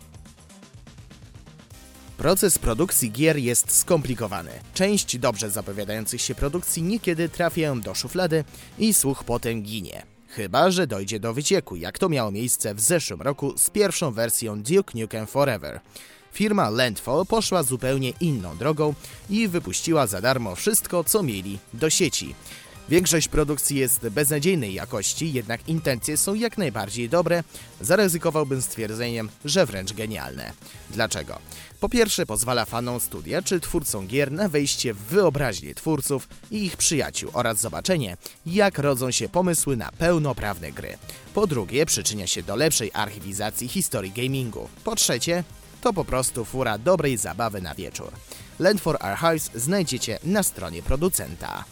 Proces 2.22 2.60
produkcji 2.60 3.12
gier 3.12 3.38
jest 3.38 3.78
skomplikowany. 3.78 4.52
Część 4.74 5.18
dobrze 5.18 5.50
zapowiadających 5.50 6.22
się 6.22 6.36
produkcji 6.36 6.84
niekiedy 6.84 7.30
trafiają 7.30 7.82
do 7.82 7.96
szuflady 7.96 8.44
i 8.80 8.94
słuch 8.94 9.24
potem 9.24 9.62
ginie. 9.64 10.04
Chyba, 10.28 10.72
że 10.72 10.88
dojdzie 10.88 11.20
do 11.20 11.34
wycieku, 11.34 11.76
jak 11.76 12.00
to 12.00 12.10
miało 12.10 12.32
miejsce 12.32 12.76
w 12.76 12.82
zeszłym 12.82 13.22
roku 13.22 13.54
z 13.58 13.70
pierwszą 13.70 14.12
wersją 14.12 14.64
Duke 14.64 15.00
Nukem 15.00 15.28
Forever. 15.28 15.80
Firma 16.34 16.70
Landfall 16.70 17.26
poszła 17.26 17.64
zupełnie 17.64 18.14
inną 18.20 18.58
drogą 18.58 18.94
i 19.30 19.48
wypuściła 19.48 20.08
za 20.08 20.22
darmo 20.22 20.56
wszystko, 20.56 21.04
co 21.04 21.24
mieli 21.24 21.60
do 21.74 21.90
sieci. 21.90 22.36
Większość 22.92 23.28
produkcji 23.28 23.78
jest 23.78 24.10
beznadziejnej 24.10 24.74
jakości, 24.74 25.34
jednak 25.34 25.68
intencje 25.68 26.18
są 26.18 26.34
jak 26.34 26.58
najbardziej 26.58 27.10
dobre. 27.10 27.44
Zaryzykowałbym 27.82 28.62
stwierdzeniem, 28.62 29.30
że 29.46 29.66
wręcz 29.66 29.94
genialne. 29.94 30.52
Dlaczego? 30.90 31.40
Po 31.80 31.90
pierwsze, 31.90 32.26
pozwala 32.26 32.66
fanom 32.66 33.00
studia 33.00 33.42
czy 33.42 33.60
twórcom 33.60 34.08
gier 34.08 34.32
na 34.32 34.50
wejście 34.50 34.94
w 34.94 34.98
wyobraźnię 34.98 35.76
twórców 35.76 36.28
i 36.52 36.66
ich 36.66 36.78
przyjaciół 36.78 37.32
oraz 37.34 37.60
zobaczenie, 37.60 38.18
jak 38.46 38.80
rodzą 38.80 39.12
się 39.12 39.30
pomysły 39.30 39.78
na 39.78 39.92
pełnoprawne 39.92 40.72
gry. 40.72 40.98
Po 41.34 41.48
drugie, 41.48 41.86
przyczynia 41.86 42.28
się 42.28 42.44
do 42.44 42.56
lepszej 42.56 42.92
archiwizacji 42.94 43.68
historii 43.68 44.12
gamingu. 44.12 44.70
Po 44.84 44.96
trzecie, 44.96 45.44
to 45.82 45.94
po 45.94 46.06
prostu 46.06 46.46
fura 46.46 46.78
dobrej 46.78 47.18
zabawy 47.18 47.62
na 47.62 47.76
wieczór. 47.76 48.12
Land 48.60 48.82
for 48.82 48.98
Archives 49.00 49.52
znajdziecie 49.56 50.20
na 50.24 50.44
stronie 50.44 50.84
producenta. 50.84 51.66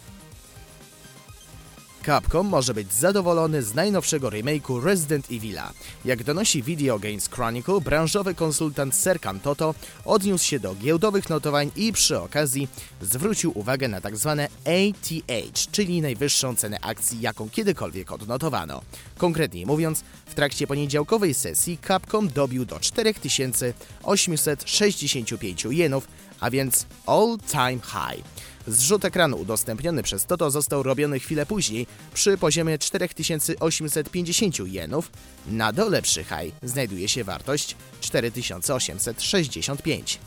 Capcom 2.06 2.46
może 2.46 2.74
być 2.74 2.92
zadowolony 2.92 3.62
z 3.62 3.74
najnowszego 3.74 4.28
remake'u 4.28 4.84
Resident 4.84 5.28
Evil'a. 5.28 5.70
Jak 6.04 6.24
donosi 6.24 6.62
Video 6.62 6.98
Games 6.98 7.28
Chronicle, 7.28 7.80
branżowy 7.80 8.34
konsultant 8.34 8.94
Serkan 8.94 9.40
Toto 9.40 9.74
odniósł 10.04 10.44
się 10.44 10.60
do 10.60 10.74
giełdowych 10.74 11.28
notowań 11.28 11.70
i 11.76 11.92
przy 11.92 12.18
okazji 12.18 12.68
zwrócił 13.02 13.58
uwagę 13.58 13.88
na 13.88 14.00
tzw. 14.00 14.36
Tak 14.36 14.50
ATH, 14.64 15.70
czyli 15.72 16.02
najwyższą 16.02 16.56
cenę 16.56 16.80
akcji, 16.80 17.20
jaką 17.20 17.50
kiedykolwiek 17.50 18.12
odnotowano. 18.12 18.82
Konkretniej 19.18 19.66
mówiąc, 19.66 20.04
w 20.26 20.34
trakcie 20.34 20.66
poniedziałkowej 20.66 21.34
sesji 21.34 21.78
Capcom 21.86 22.28
dobił 22.28 22.64
do 22.64 22.80
4865 22.80 25.64
jenów, 25.70 26.08
a 26.40 26.50
więc 26.50 26.86
all 27.06 27.38
time 27.52 27.78
high. 27.82 28.24
Zrzut 28.66 29.04
ekranu 29.04 29.36
udostępniony 29.36 30.02
przez 30.02 30.26
Toto 30.26 30.50
został 30.50 30.82
robiony 30.82 31.18
chwilę 31.18 31.46
później 31.46 31.86
przy 32.14 32.38
poziomie 32.38 32.78
4850 32.78 34.58
jenów. 34.66 35.10
Na 35.50 35.72
dole 35.72 36.02
przy 36.02 36.24
high 36.24 36.52
znajduje 36.62 37.08
się 37.08 37.24
wartość 37.24 37.76
4865. 38.00 40.18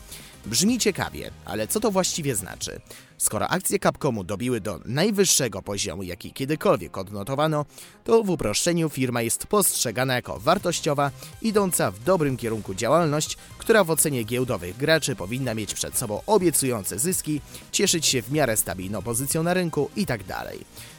Brzmi 0.46 0.78
ciekawie, 0.78 1.30
ale 1.44 1.68
co 1.68 1.80
to 1.80 1.90
właściwie 1.90 2.34
znaczy? 2.34 2.80
Skoro 3.18 3.48
akcje 3.48 3.78
Capcomu 3.78 4.24
dobiły 4.24 4.60
do 4.60 4.80
najwyższego 4.84 5.62
poziomu, 5.62 6.02
jaki 6.02 6.32
kiedykolwiek 6.32 6.98
odnotowano, 6.98 7.64
to 8.04 8.24
w 8.24 8.30
uproszczeniu 8.30 8.88
firma 8.88 9.22
jest 9.22 9.46
postrzegana 9.46 10.14
jako 10.14 10.40
wartościowa, 10.40 11.10
idąca 11.42 11.90
w 11.90 12.04
dobrym 12.04 12.36
kierunku 12.36 12.74
działalność, 12.74 13.36
która 13.58 13.84
w 13.84 13.90
ocenie 13.90 14.22
giełdowych 14.22 14.76
graczy 14.76 15.16
powinna 15.16 15.54
mieć 15.54 15.74
przed 15.74 15.98
sobą 15.98 16.20
obiecujące 16.26 16.98
zyski, 16.98 17.40
cieszyć 17.72 18.06
się 18.06 18.22
w 18.22 18.32
miarę 18.32 18.56
stabilną 18.56 19.02
pozycją 19.02 19.42
na 19.42 19.54
rynku 19.54 19.90
itd. 19.96 20.34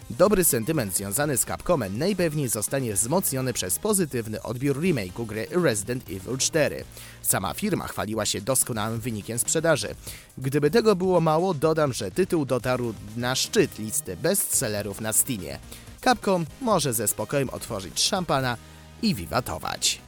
Dobry 0.10 0.44
sentyment 0.44 0.96
związany 0.96 1.38
z 1.38 1.46
Capcomem 1.46 1.98
najpewniej 1.98 2.50
zostanie 2.50 2.94
wzmocniony 2.94 3.54
przez 3.54 3.80
pozytywny 3.80 4.42
odbiór 4.42 4.78
remake'u 4.78 5.26
gry 5.26 5.48
Resident 5.64 6.10
Evil 6.10 6.38
4. 6.38 6.84
Sama 7.22 7.54
firma 7.54 7.88
chwaliła 7.88 8.26
się 8.26 8.42
doskonałym 8.42 9.00
wynikiem 9.00 9.40
sprzedaży. 9.40 9.96
Gdyby 10.38 10.72
tego 10.72 10.96
było 10.96 11.22
mało, 11.22 11.54
dodam, 11.54 11.94
że 11.94 12.12
tytuł 12.12 12.46
dotarł 12.46 12.94
na 13.18 13.36
szczyt 13.36 13.80
listy 13.80 14.18
bestsellerów 14.18 15.02
na 15.02 15.14
Steamie. 15.14 15.60
Capcom 16.02 16.46
może 16.62 16.94
ze 16.94 17.08
spokojem 17.08 17.50
otworzyć 17.50 18.00
szampana 18.02 18.58
i 19.02 19.16
wiwatować. 19.16 20.05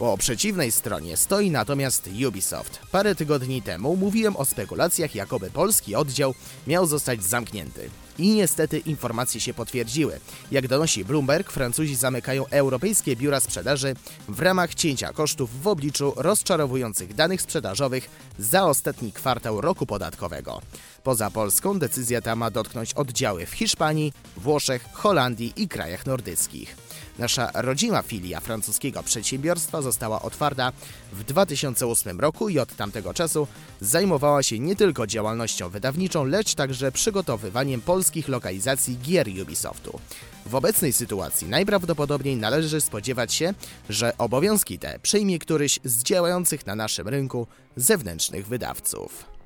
Po 0.00 0.16
przeciwnej 0.16 0.72
stronie 0.72 1.16
stoi 1.16 1.50
natomiast 1.50 2.10
Ubisoft. 2.28 2.78
Parę 2.92 3.14
tygodni 3.14 3.62
temu 3.62 3.96
mówiłem 3.96 4.36
o 4.36 4.44
spekulacjach, 4.44 5.14
jakoby 5.14 5.50
polski 5.50 5.94
oddział 5.94 6.34
miał 6.66 6.86
zostać 6.86 7.24
zamknięty. 7.24 7.90
I 8.18 8.28
niestety 8.34 8.78
informacje 8.78 9.40
się 9.40 9.54
potwierdziły. 9.54 10.20
Jak 10.50 10.68
donosi 10.68 11.04
Bloomberg, 11.04 11.50
Francuzi 11.50 11.96
zamykają 11.96 12.46
europejskie 12.46 13.16
biura 13.16 13.40
sprzedaży 13.40 13.94
w 14.28 14.40
ramach 14.40 14.74
cięcia 14.74 15.12
kosztów 15.12 15.62
w 15.62 15.66
obliczu 15.66 16.12
rozczarowujących 16.16 17.14
danych 17.14 17.42
sprzedażowych 17.42 18.10
za 18.38 18.66
ostatni 18.66 19.12
kwartał 19.12 19.60
roku 19.60 19.86
podatkowego. 19.86 20.60
Poza 21.02 21.30
Polską 21.30 21.78
decyzja 21.78 22.20
ta 22.20 22.36
ma 22.36 22.50
dotknąć 22.50 22.94
oddziały 22.94 23.46
w 23.46 23.52
Hiszpanii, 23.52 24.12
Włoszech, 24.36 24.84
Holandii 24.92 25.52
i 25.56 25.68
krajach 25.68 26.06
nordyckich. 26.06 26.76
Nasza 27.20 27.50
rodzima 27.54 28.02
filia 28.02 28.40
francuskiego 28.40 29.02
przedsiębiorstwa 29.02 29.82
została 29.82 30.22
otwarta 30.22 30.72
w 31.12 31.24
2008 31.24 32.20
roku 32.20 32.48
i 32.48 32.58
od 32.58 32.76
tamtego 32.76 33.14
czasu 33.14 33.46
zajmowała 33.80 34.42
się 34.42 34.58
nie 34.58 34.76
tylko 34.76 35.06
działalnością 35.06 35.68
wydawniczą, 35.68 36.24
lecz 36.24 36.54
także 36.54 36.92
przygotowywaniem 36.92 37.80
polskich 37.80 38.28
lokalizacji 38.28 38.98
gier 38.98 39.28
Ubisoftu. 39.42 40.00
W 40.46 40.54
obecnej 40.54 40.92
sytuacji 40.92 41.48
najprawdopodobniej 41.48 42.36
należy 42.36 42.80
spodziewać 42.80 43.34
się, 43.34 43.54
że 43.88 44.18
obowiązki 44.18 44.78
te 44.78 44.98
przejmie 44.98 45.38
któryś 45.38 45.78
z 45.84 46.02
działających 46.02 46.66
na 46.66 46.74
naszym 46.74 47.08
rynku 47.08 47.46
zewnętrznych 47.76 48.46
wydawców. 48.46 49.39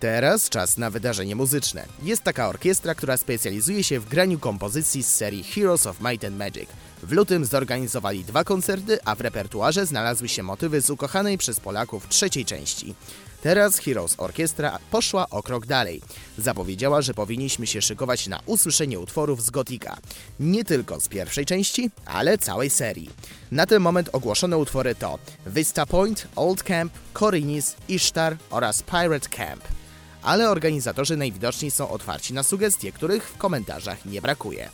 Teraz 0.00 0.48
czas 0.48 0.78
na 0.78 0.90
wydarzenie 0.90 1.36
muzyczne. 1.36 1.86
Jest 2.02 2.22
taka 2.22 2.48
orkiestra, 2.48 2.94
która 2.94 3.16
specjalizuje 3.16 3.84
się 3.84 4.00
w 4.00 4.08
graniu 4.08 4.38
kompozycji 4.38 5.02
z 5.02 5.14
serii 5.14 5.44
Heroes 5.44 5.86
of 5.86 6.00
Might 6.00 6.24
and 6.24 6.36
Magic. 6.36 6.68
W 7.02 7.12
lutym 7.12 7.44
zorganizowali 7.44 8.24
dwa 8.24 8.44
koncerty, 8.44 8.98
a 9.04 9.14
w 9.14 9.20
repertuarze 9.20 9.86
znalazły 9.86 10.28
się 10.28 10.42
motywy 10.42 10.80
z 10.80 10.90
ukochanej 10.90 11.38
przez 11.38 11.60
Polaków 11.60 12.08
trzeciej 12.08 12.44
części. 12.44 12.94
Teraz 13.42 13.78
Heroes 13.78 14.14
Orkiestra 14.18 14.78
poszła 14.90 15.30
o 15.30 15.42
krok 15.42 15.66
dalej. 15.66 16.02
Zapowiedziała, 16.38 17.02
że 17.02 17.14
powinniśmy 17.14 17.66
się 17.66 17.82
szykować 17.82 18.26
na 18.26 18.40
usłyszenie 18.46 19.00
utworów 19.00 19.42
z 19.42 19.50
Gotika. 19.50 19.96
Nie 20.40 20.64
tylko 20.64 21.00
z 21.00 21.08
pierwszej 21.08 21.46
części, 21.46 21.90
ale 22.06 22.38
całej 22.38 22.70
serii. 22.70 23.10
Na 23.52 23.66
ten 23.66 23.82
moment 23.82 24.08
ogłoszone 24.12 24.58
utwory 24.58 24.94
to 24.94 25.18
Vista 25.46 25.86
Point, 25.86 26.28
Old 26.36 26.62
Camp, 26.62 26.92
Korinis, 27.12 27.76
Ishtar 27.88 28.36
oraz 28.50 28.82
Pirate 28.82 29.28
Camp 29.28 29.79
ale 30.22 30.50
organizatorzy 30.50 31.16
najwidoczniej 31.16 31.70
są 31.70 31.90
otwarci 31.90 32.34
na 32.34 32.42
sugestie, 32.42 32.92
których 32.92 33.28
w 33.28 33.36
komentarzach 33.36 34.04
nie 34.04 34.22
brakuje. 34.22 34.70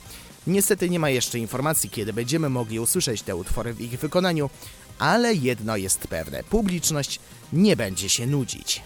Niestety 0.46 0.90
nie 0.90 0.98
ma 0.98 1.10
jeszcze 1.10 1.38
informacji, 1.38 1.90
kiedy 1.90 2.12
będziemy 2.12 2.48
mogli 2.48 2.80
usłyszeć 2.80 3.22
te 3.22 3.36
utwory 3.36 3.74
w 3.74 3.80
ich 3.80 3.98
wykonaniu, 3.98 4.50
ale 4.98 5.34
jedno 5.34 5.76
jest 5.76 6.08
pewne: 6.08 6.44
publiczność 6.44 7.20
nie 7.52 7.76
będzie 7.76 8.08
się 8.08 8.26
nudzić. 8.26 8.82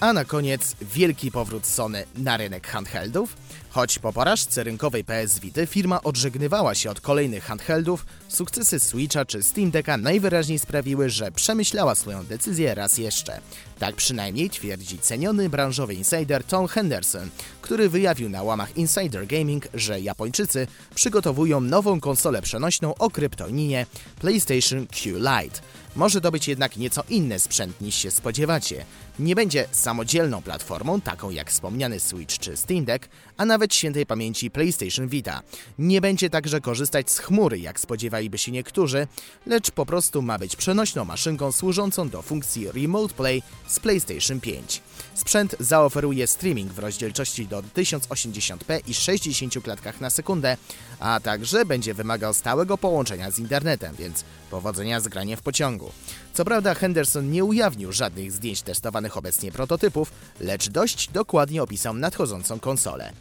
A 0.00 0.12
na 0.12 0.24
koniec 0.24 0.76
wielki 0.80 1.30
powrót 1.30 1.66
Sony 1.66 2.04
na 2.16 2.36
rynek 2.36 2.66
handheldów. 2.66 3.36
Choć 3.76 3.98
po 3.98 4.12
porażce 4.12 4.64
rynkowej 4.64 5.04
PS 5.04 5.38
Vita 5.38 5.66
firma 5.66 6.02
odżegnywała 6.02 6.74
się 6.74 6.90
od 6.90 7.00
kolejnych 7.00 7.44
handheldów, 7.44 8.06
sukcesy 8.28 8.80
Switcha 8.80 9.24
czy 9.24 9.42
Steam 9.42 9.70
Decka 9.70 9.96
najwyraźniej 9.96 10.58
sprawiły, 10.58 11.10
że 11.10 11.32
przemyślała 11.32 11.94
swoją 11.94 12.24
decyzję 12.24 12.74
raz 12.74 12.98
jeszcze. 12.98 13.40
Tak 13.78 13.96
przynajmniej 13.96 14.50
twierdzi 14.50 14.98
ceniony 14.98 15.48
branżowy 15.48 15.94
insider 15.94 16.44
Tom 16.44 16.68
Henderson, 16.68 17.30
który 17.62 17.88
wyjawił 17.88 18.28
na 18.28 18.42
łamach 18.42 18.76
Insider 18.76 19.26
Gaming, 19.26 19.68
że 19.74 20.00
Japończycy 20.00 20.66
przygotowują 20.94 21.60
nową 21.60 22.00
konsolę 22.00 22.42
przenośną 22.42 22.94
o 22.94 23.10
kryptoninie 23.10 23.86
PlayStation 24.20 24.86
Q 24.86 25.16
Lite. 25.16 25.60
Może 25.96 26.20
to 26.20 26.30
być 26.30 26.48
jednak 26.48 26.76
nieco 26.76 27.02
inny 27.08 27.38
sprzęt 27.38 27.80
niż 27.80 27.94
się 27.94 28.10
spodziewacie. 28.10 28.84
Nie 29.18 29.34
będzie 29.34 29.68
samodzielną 29.72 30.42
platformą, 30.42 31.00
taką 31.00 31.30
jak 31.30 31.50
wspomniany 31.50 32.00
Switch 32.00 32.38
czy 32.38 32.56
Steam 32.56 32.84
Deck, 32.84 33.08
a 33.36 33.44
nawet 33.44 33.65
świętej 33.74 34.06
pamięci 34.06 34.50
PlayStation 34.50 35.08
Vita. 35.08 35.42
Nie 35.78 36.00
będzie 36.00 36.30
także 36.30 36.60
korzystać 36.60 37.10
z 37.10 37.18
chmury, 37.18 37.58
jak 37.58 37.80
spodziewaliby 37.80 38.38
się 38.38 38.52
niektórzy, 38.52 39.06
lecz 39.46 39.70
po 39.70 39.86
prostu 39.86 40.22
ma 40.22 40.38
być 40.38 40.56
przenośną 40.56 41.04
maszynką 41.04 41.52
służącą 41.52 42.08
do 42.08 42.22
funkcji 42.22 42.72
Remote 42.72 43.14
Play 43.14 43.42
z 43.66 43.80
PlayStation 43.80 44.40
5. 44.40 44.82
Sprzęt 45.14 45.56
zaoferuje 45.60 46.26
streaming 46.26 46.72
w 46.72 46.78
rozdzielczości 46.78 47.46
do 47.46 47.62
1080p 47.62 48.80
i 48.86 48.94
60 48.94 49.54
klatkach 49.62 50.00
na 50.00 50.10
sekundę, 50.10 50.56
a 51.00 51.20
także 51.20 51.64
będzie 51.64 51.94
wymagał 51.94 52.34
stałego 52.34 52.78
połączenia 52.78 53.30
z 53.30 53.38
internetem, 53.38 53.96
więc 53.98 54.24
powodzenia 54.50 55.00
z 55.00 55.08
graniem 55.08 55.36
w 55.36 55.42
pociągu. 55.42 55.92
Co 56.34 56.44
prawda 56.44 56.74
Henderson 56.74 57.30
nie 57.30 57.44
ujawnił 57.44 57.92
żadnych 57.92 58.32
zdjęć 58.32 58.62
testowanych 58.62 59.16
obecnie 59.16 59.52
prototypów, 59.52 60.12
lecz 60.40 60.68
dość 60.68 61.08
dokładnie 61.08 61.62
opisał 61.62 61.94
nadchodzącą 61.94 62.60
konsolę. 62.60 63.12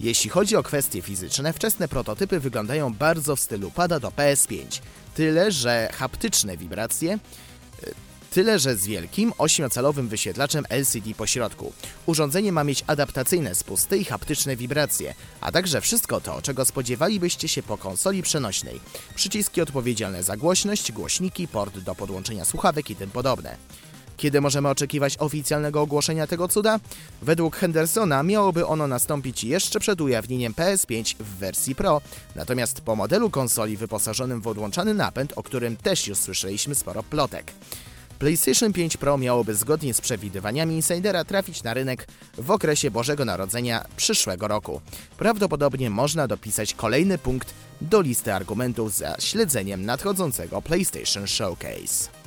Jeśli 0.00 0.30
chodzi 0.30 0.56
o 0.56 0.62
kwestie 0.62 1.02
fizyczne, 1.02 1.52
wczesne 1.52 1.88
prototypy 1.88 2.40
wyglądają 2.40 2.94
bardzo 2.94 3.36
w 3.36 3.40
stylu 3.40 3.70
pada 3.70 4.00
do 4.00 4.08
PS5, 4.08 4.80
tyle 5.14 5.52
że 5.52 5.88
haptyczne 5.92 6.56
wibracje 6.56 7.18
Tyle, 8.34 8.58
że 8.58 8.76
z 8.76 8.86
wielkim, 8.86 9.30
8-calowym 9.30 10.08
wyświetlaczem 10.08 10.64
LCD 10.68 11.14
po 11.16 11.26
środku. 11.26 11.72
Urządzenie 12.06 12.52
ma 12.52 12.64
mieć 12.64 12.84
adaptacyjne 12.86 13.54
spusty 13.54 13.98
i 13.98 14.04
haptyczne 14.04 14.56
wibracje, 14.56 15.14
a 15.40 15.52
także 15.52 15.80
wszystko 15.80 16.20
to, 16.20 16.42
czego 16.42 16.64
spodziewalibyście 16.64 17.48
się 17.48 17.62
po 17.62 17.78
konsoli 17.78 18.22
przenośnej. 18.22 18.80
Przyciski 19.14 19.60
odpowiedzialne 19.60 20.22
za 20.22 20.36
głośność, 20.36 20.92
głośniki, 20.92 21.48
port 21.48 21.78
do 21.78 21.94
podłączenia 21.94 22.44
słuchawek 22.44 22.90
i 22.90 22.96
tym 22.96 23.10
podobne. 23.10 23.56
Kiedy 24.16 24.40
możemy 24.40 24.68
oczekiwać 24.68 25.16
oficjalnego 25.18 25.80
ogłoszenia 25.80 26.26
tego 26.26 26.48
cuda? 26.48 26.80
Według 27.22 27.56
Hendersona 27.56 28.22
miałoby 28.22 28.66
ono 28.66 28.86
nastąpić 28.86 29.44
jeszcze 29.44 29.80
przed 29.80 30.00
ujawnieniem 30.00 30.54
PS5 30.54 31.14
w 31.20 31.38
wersji 31.38 31.74
Pro, 31.74 32.00
natomiast 32.34 32.80
po 32.80 32.96
modelu 32.96 33.30
konsoli 33.30 33.76
wyposażonym 33.76 34.40
w 34.40 34.46
odłączany 34.46 34.94
napęd, 34.94 35.32
o 35.36 35.42
którym 35.42 35.76
też 35.76 36.06
już 36.06 36.18
słyszeliśmy 36.18 36.74
sporo 36.74 37.02
plotek. 37.02 37.52
PlayStation 38.18 38.72
5 38.72 38.96
Pro 38.96 39.18
miałoby 39.18 39.54
zgodnie 39.54 39.94
z 39.94 40.00
przewidywaniami 40.00 40.74
insidera 40.74 41.24
trafić 41.24 41.62
na 41.62 41.74
rynek 41.74 42.06
w 42.38 42.50
okresie 42.50 42.90
Bożego 42.90 43.24
Narodzenia 43.24 43.84
przyszłego 43.96 44.48
roku. 44.48 44.80
Prawdopodobnie 45.18 45.90
można 45.90 46.26
dopisać 46.26 46.74
kolejny 46.74 47.18
punkt 47.18 47.54
do 47.80 48.00
listy 48.00 48.34
argumentów 48.34 48.94
za 48.94 49.16
śledzeniem 49.18 49.84
nadchodzącego 49.86 50.62
PlayStation 50.62 51.26
Showcase. 51.26 52.23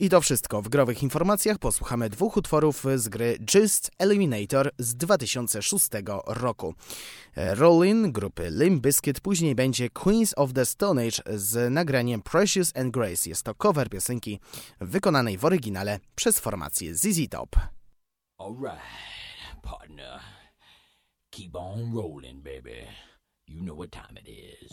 I 0.00 0.08
to 0.08 0.20
wszystko. 0.20 0.62
W 0.62 0.68
growych 0.68 1.02
informacjach 1.02 1.58
posłuchamy 1.58 2.10
dwóch 2.10 2.36
utworów 2.36 2.84
z 2.96 3.08
gry 3.08 3.38
Just 3.54 3.90
Eliminator 3.98 4.70
z 4.78 4.94
2006 4.94 5.88
roku. 6.26 6.74
Rollin 7.36 8.12
grupy 8.12 8.50
Limp 8.50 8.82
Bizkit, 8.82 9.20
później 9.20 9.54
będzie 9.54 9.90
Queens 9.90 10.34
of 10.36 10.52
the 10.52 10.66
Stone 10.66 11.02
Age 11.02 11.38
z 11.38 11.72
nagraniem 11.72 12.22
Precious 12.22 12.76
and 12.76 12.90
Grace. 12.90 13.28
Jest 13.28 13.42
to 13.42 13.54
cover 13.54 13.90
piosenki 13.90 14.40
wykonanej 14.80 15.38
w 15.38 15.44
oryginale 15.44 16.00
przez 16.14 16.38
formację 16.38 16.94
ZZ 16.94 17.28
Top. 17.30 17.56
Alright, 18.38 18.80
partner. 19.62 20.20
Keep 21.30 21.56
on 21.56 21.94
rolling, 21.94 22.42
baby. 22.42 22.86
You 23.48 23.62
know 23.62 23.76
what 23.76 23.90
time 23.90 24.20
it 24.20 24.28
is. 24.28 24.72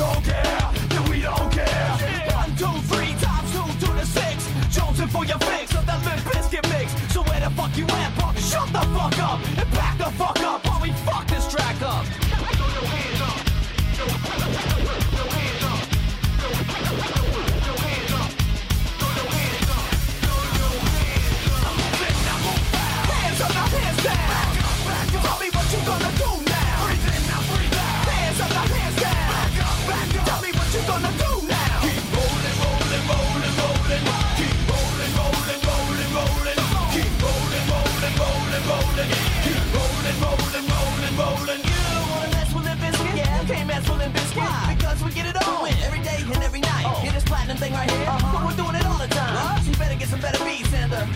don't 0.00 0.24
care, 0.24 0.72
then 0.88 1.04
we 1.10 1.20
don't 1.20 1.52
care. 1.52 1.90
One, 2.32 2.50
two, 2.56 2.74
three 2.88 3.12
times 3.20 3.52
two 3.52 3.86
to 3.86 3.92
the 3.92 4.06
six. 4.06 4.48
Jonesing 4.74 5.10
for 5.10 5.24
your 5.26 5.38
fix 5.38 5.74
of 5.74 5.84
that 5.84 6.00
Limp 6.06 6.22
Bizkit 6.30 6.66
mix. 6.72 6.88
So 7.12 7.22
where 7.22 7.40
the 7.40 7.50
fuck 7.50 7.76
you 7.76 7.84
at, 7.84 8.10
punk? 8.18 8.38
Shut 8.38 8.68
the 8.72 8.80
fuck 8.96 9.18
up 9.18 9.38
and 9.58 9.70
back 9.72 9.98
the 9.98 10.10
fuck 10.18 10.39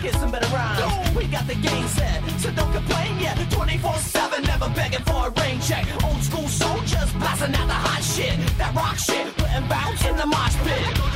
here's 0.01 0.17
some 0.19 0.31
better 0.31 0.47
rhymes. 0.53 1.15
We 1.15 1.27
got 1.27 1.47
the 1.47 1.55
game 1.55 1.87
set, 1.87 2.21
so 2.39 2.51
don't 2.51 2.71
complain 2.71 3.19
yet. 3.19 3.37
24-7, 3.49 4.45
never 4.45 4.69
begging 4.69 5.03
for 5.03 5.27
a 5.27 5.29
rain 5.41 5.59
check. 5.61 5.85
Old 6.03 6.21
school 6.21 6.47
soldiers 6.47 7.11
blasting 7.13 7.55
out 7.55 7.67
the 7.67 7.73
hot 7.73 8.03
shit. 8.03 8.37
That 8.57 8.73
rock 8.75 8.97
shit, 8.97 9.35
putting 9.37 9.67
bounce 9.67 10.05
in 10.05 10.15
the 10.17 10.25
mosh 10.25 10.55
pit. 10.63 11.15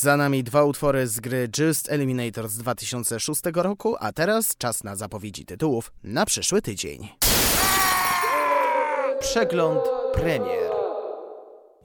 Za 0.00 0.16
nami 0.16 0.44
dwa 0.44 0.64
utwory 0.64 1.06
z 1.06 1.20
gry 1.20 1.48
Just 1.58 1.92
Eliminator 1.92 2.48
z 2.48 2.58
2006 2.58 3.42
roku, 3.54 3.96
a 4.00 4.12
teraz 4.12 4.56
czas 4.56 4.84
na 4.84 4.96
zapowiedzi 4.96 5.44
tytułów 5.44 5.92
na 6.04 6.26
przyszły 6.26 6.62
tydzień. 6.62 7.08
Przegląd 9.20 9.80
premier. 10.14 10.65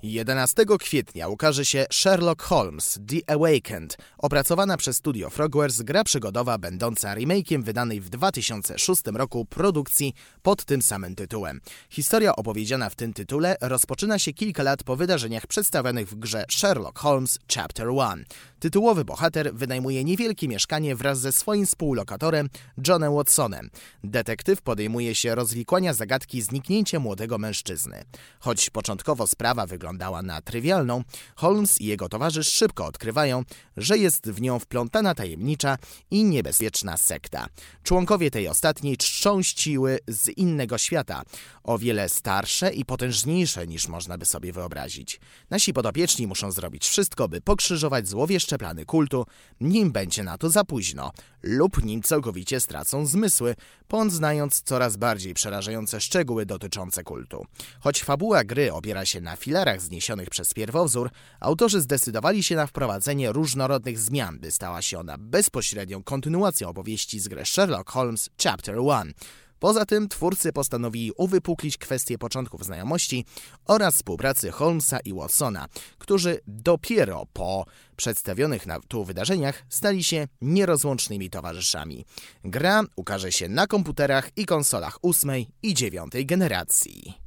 11 0.04 0.66
kwietnia 0.80 1.28
ukaże 1.28 1.66
się 1.66 1.86
Sherlock 1.92 2.42
Holmes 2.42 3.00
The 3.08 3.34
Awakened, 3.34 3.98
opracowana 4.18 4.78
przez 4.78 4.98
studio 4.98 5.30
Frogwares 5.30 5.82
gra 5.82 6.04
przygodowa 6.04 6.58
będąca 6.58 7.16
remake'iem 7.16 7.64
wydanej 7.64 8.02
w 8.02 8.10
2006 8.10 9.02
roku 9.14 9.46
produkcji 9.46 10.14
pod 10.42 10.66
tym 10.66 10.82
samym 10.82 11.16
tytułem. 11.16 11.62
Historia 11.90 12.36
opowiedziana 12.36 12.90
w 12.90 12.96
tym 12.96 13.14
tytule 13.14 13.56
rozpoczyna 13.62 14.20
się 14.20 14.34
kilka 14.34 14.64
lat 14.64 14.84
po 14.84 14.96
wydarzeniach 14.96 15.48
przedstawionych 15.48 16.10
w 16.10 16.16
grze 16.16 16.46
Sherlock 16.50 17.00
Holmes 17.00 17.40
Chapter 17.56 17.88
1. 17.88 18.26
Tytułowy 18.60 19.06
bohater 19.06 19.54
wynajmuje 19.54 20.04
niewielkie 20.04 20.48
mieszkanie 20.48 20.96
wraz 20.96 21.20
ze 21.20 21.32
swoim 21.32 21.66
współlokatorem 21.66 22.50
Johnem 22.88 23.14
Watsonem. 23.14 23.70
Detektyw 24.04 24.62
podejmuje 24.62 25.16
się 25.16 25.36
rozwikłania 25.36 25.94
zagadki 25.94 26.42
zniknięcia 26.42 27.00
młodego 27.00 27.38
mężczyzny. 27.38 28.04
Choć 28.40 28.70
początkowo 28.70 29.28
sprawa 29.28 29.68
wyglądała 29.92 30.22
na 30.22 30.42
trywialną, 30.42 31.04
Holmes 31.36 31.82
i 31.82 31.86
jego 31.86 32.10
towarzysz 32.10 32.48
szybko 32.48 32.86
odkrywają, 32.86 33.44
że 33.78 33.98
jest 33.98 34.30
w 34.30 34.42
nią 34.42 34.60
wplątana 34.60 35.16
tajemnicza 35.16 35.78
i 36.12 36.24
niebezpieczna 36.24 36.98
sekta. 36.98 37.48
Członkowie 37.84 38.32
tej 38.32 38.48
ostatniej 38.48 38.98
czczą 38.98 39.44
siły 39.44 40.00
z 40.08 40.30
innego 40.30 40.78
świata, 40.78 41.24
o 41.64 41.78
wiele 41.78 42.10
starsze 42.10 42.74
i 42.74 42.86
potężniejsze 42.86 43.68
niż 43.68 43.88
można 43.88 44.18
by 44.18 44.26
sobie 44.26 44.54
wyobrazić. 44.54 45.20
Nasi 45.50 45.74
podopieczni 45.74 46.28
muszą 46.28 46.52
zrobić 46.52 46.88
wszystko, 46.88 47.28
by 47.28 47.42
pokrzyżować 47.42 48.08
złowieszcze 48.08 48.58
plany 48.58 48.86
kultu, 48.86 49.26
nim 49.62 49.92
będzie 49.92 50.24
na 50.24 50.38
to 50.38 50.50
za 50.50 50.64
późno, 50.64 51.12
lub 51.44 51.84
nim 51.84 52.02
całkowicie 52.02 52.60
stracą 52.60 53.06
zmysły, 53.06 53.56
poznając 53.88 54.62
coraz 54.62 54.98
bardziej 54.98 55.34
przerażające 55.34 56.02
szczegóły 56.02 56.46
dotyczące 56.46 57.04
kultu. 57.04 57.46
Choć 57.80 58.04
fabuła 58.04 58.44
gry 58.44 58.74
opiera 58.74 59.06
się 59.06 59.22
na 59.22 59.36
filarach 59.36 59.82
zniesionych 59.82 60.30
przez 60.30 60.54
pierwowzór, 60.54 61.10
autorzy 61.40 61.82
zdecydowali 61.82 62.44
się 62.44 62.56
na 62.56 62.68
wprowadzenie 62.68 63.32
różnorodnych 63.32 64.00
zmian, 64.00 64.40
by 64.40 64.52
stała 64.52 64.82
się 64.82 65.00
ona 65.00 65.18
bezpośrednią 65.18 66.04
kontynuacją 66.04 66.70
opowieści 66.70 67.20
z 67.20 67.28
gry 67.28 67.46
Sherlock 67.46 67.92
Holmes 67.92 68.30
Chapter 68.44 68.76
1. 68.76 69.14
Poza 69.62 69.86
tym 69.86 70.10
twórcy 70.10 70.54
postanowili 70.54 71.12
uwypuklić 71.18 71.78
kwestię 71.78 72.18
początków 72.18 72.66
znajomości 72.66 73.26
oraz 73.66 73.96
współpracy 73.96 74.52
Holmesa 74.52 75.00
i 75.00 75.14
Watsona, 75.14 75.68
którzy 75.98 76.40
dopiero 76.48 77.26
po 77.34 77.66
przedstawionych 77.96 78.68
na 78.68 78.80
tu 78.80 79.06
wydarzeniach 79.06 79.64
stali 79.70 80.04
się 80.04 80.28
nierozłącznymi 80.42 81.30
towarzyszami. 81.30 82.06
Gra 82.44 82.84
ukaże 82.96 83.32
się 83.32 83.50
na 83.50 83.68
komputerach 83.68 84.30
i 84.36 84.46
konsolach 84.46 84.98
ósmej 85.02 85.48
i 85.64 85.74
dziewiątej 85.74 86.26
generacji. 86.26 87.21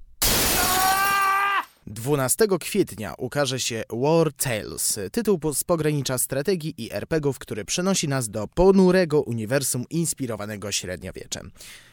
12 1.87 2.47
kwietnia 2.61 3.15
ukaże 3.19 3.61
się 3.61 3.83
War 3.93 4.33
Tales, 4.33 4.99
tytuł 5.13 5.55
z 5.55 5.65
pogranicza 5.65 6.19
strategii 6.19 6.75
i 6.79 6.93
RPGów, 6.93 7.39
który 7.39 7.65
przenosi 7.65 8.09
nas 8.09 8.29
do 8.29 8.49
ponurego 8.49 9.23
uniwersum 9.23 9.85
inspirowanego 9.91 10.73
średniowieczem. 10.73 11.51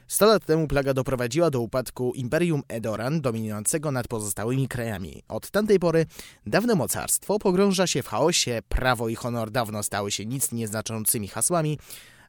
Sto 0.07 0.25
lat 0.25 0.45
temu 0.45 0.67
plaga 0.67 0.93
doprowadziła 0.93 1.49
do 1.49 1.59
upadku 1.59 2.13
Imperium 2.15 2.63
Edoran, 2.67 3.21
dominującego 3.21 3.91
nad 3.91 4.07
pozostałymi 4.07 4.67
krajami. 4.67 5.23
Od 5.27 5.51
tamtej 5.51 5.79
pory 5.79 6.05
dawne 6.45 6.75
mocarstwo 6.75 7.39
pogrąża 7.39 7.87
się 7.87 8.03
w 8.03 8.07
chaosie, 8.07 8.61
prawo 8.69 9.09
i 9.09 9.15
honor 9.15 9.51
dawno 9.51 9.83
stały 9.83 10.11
się 10.11 10.25
nic 10.25 10.51
nieznaczącymi 10.51 11.27
hasłami, 11.27 11.79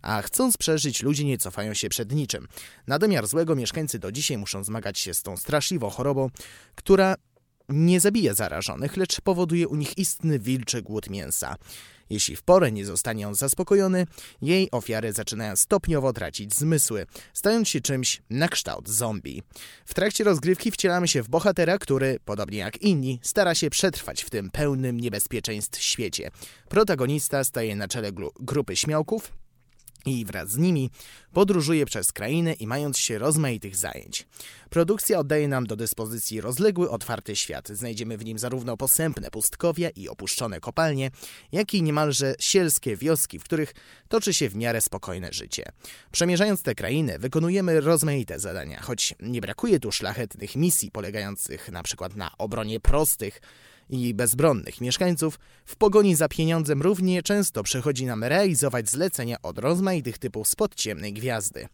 a 0.02 0.22
chcąc 0.22 0.56
przeżyć, 0.56 1.02
ludzie 1.02 1.24
nie 1.24 1.38
cofają 1.38 1.74
się 1.74 1.88
przed 1.88 2.12
niczym. 2.12 2.48
Na 2.86 2.98
domiar 2.98 3.26
złego 3.26 3.56
mieszkańcy 3.56 3.98
do 3.98 4.12
dzisiaj 4.12 4.38
muszą 4.38 4.64
zmagać 4.64 4.98
się 4.98 5.14
z 5.14 5.22
tą 5.22 5.36
straszliwą 5.36 5.90
chorobą, 5.90 6.30
która 6.74 7.14
nie 7.72 8.00
zabija 8.00 8.34
zarażonych, 8.34 8.96
lecz 8.96 9.20
powoduje 9.20 9.68
u 9.68 9.76
nich 9.76 9.98
istny 9.98 10.38
wilczy 10.38 10.82
głód 10.82 11.10
mięsa. 11.10 11.56
Jeśli 12.10 12.36
w 12.36 12.42
porę 12.42 12.72
nie 12.72 12.86
zostanie 12.86 13.28
on 13.28 13.34
zaspokojony, 13.34 14.06
jej 14.42 14.70
ofiary 14.70 15.12
zaczynają 15.12 15.56
stopniowo 15.56 16.12
tracić 16.12 16.54
zmysły, 16.54 17.06
stając 17.32 17.68
się 17.68 17.80
czymś 17.80 18.22
na 18.30 18.48
kształt 18.48 18.88
zombie. 18.88 19.42
W 19.84 19.94
trakcie 19.94 20.24
rozgrywki 20.24 20.70
wcielamy 20.70 21.08
się 21.08 21.22
w 21.22 21.28
bohatera, 21.28 21.78
który, 21.78 22.18
podobnie 22.24 22.58
jak 22.58 22.82
inni, 22.82 23.20
stara 23.22 23.54
się 23.54 23.70
przetrwać 23.70 24.22
w 24.22 24.30
tym 24.30 24.50
pełnym 24.50 25.00
niebezpieczeństw 25.00 25.82
świecie. 25.82 26.30
Protagonista 26.68 27.44
staje 27.44 27.76
na 27.76 27.88
czele 27.88 28.12
grupy 28.40 28.76
śmiałków, 28.76 29.32
i 30.06 30.24
wraz 30.24 30.50
z 30.50 30.56
nimi 30.56 30.90
podróżuje 31.32 31.86
przez 31.86 32.12
krainę 32.12 32.52
i 32.52 32.66
mając 32.66 32.98
się 32.98 33.18
rozmaitych 33.18 33.76
zajęć. 33.76 34.26
Produkcja 34.70 35.18
oddaje 35.18 35.48
nam 35.48 35.66
do 35.66 35.76
dyspozycji 35.76 36.40
rozległy, 36.40 36.90
otwarty 36.90 37.36
świat. 37.36 37.68
Znajdziemy 37.68 38.18
w 38.18 38.24
nim 38.24 38.38
zarówno 38.38 38.76
posępne 38.76 39.30
pustkowia 39.30 39.90
i 39.90 40.08
opuszczone 40.08 40.60
kopalnie, 40.60 41.10
jak 41.52 41.74
i 41.74 41.82
niemalże 41.82 42.34
sielskie 42.38 42.96
wioski, 42.96 43.38
w 43.38 43.44
których 43.44 43.74
toczy 44.08 44.34
się 44.34 44.48
w 44.48 44.56
miarę 44.56 44.80
spokojne 44.80 45.32
życie. 45.32 45.64
Przemierzając 46.12 46.62
te 46.62 46.74
krainy, 46.74 47.18
wykonujemy 47.18 47.80
rozmaite 47.80 48.40
zadania, 48.40 48.80
choć 48.80 49.14
nie 49.20 49.40
brakuje 49.40 49.80
tu 49.80 49.92
szlachetnych 49.92 50.56
misji 50.56 50.90
polegających 50.90 51.68
na 51.68 51.82
przykład 51.82 52.16
na 52.16 52.30
obronie 52.38 52.80
prostych, 52.80 53.40
i 53.92 54.14
bezbronnych 54.14 54.80
mieszkańców, 54.80 55.38
w 55.66 55.76
pogoni 55.76 56.14
za 56.14 56.28
pieniądzem 56.28 56.82
równie 56.82 57.22
często 57.22 57.62
przychodzi 57.62 58.06
nam 58.06 58.24
realizować 58.24 58.90
zlecenia 58.90 59.36
od 59.42 59.58
rozmaitych 59.58 60.18
typów 60.18 60.48
spod 60.48 60.74
ciemnej 60.74 61.12
gwiazdy. 61.12 61.68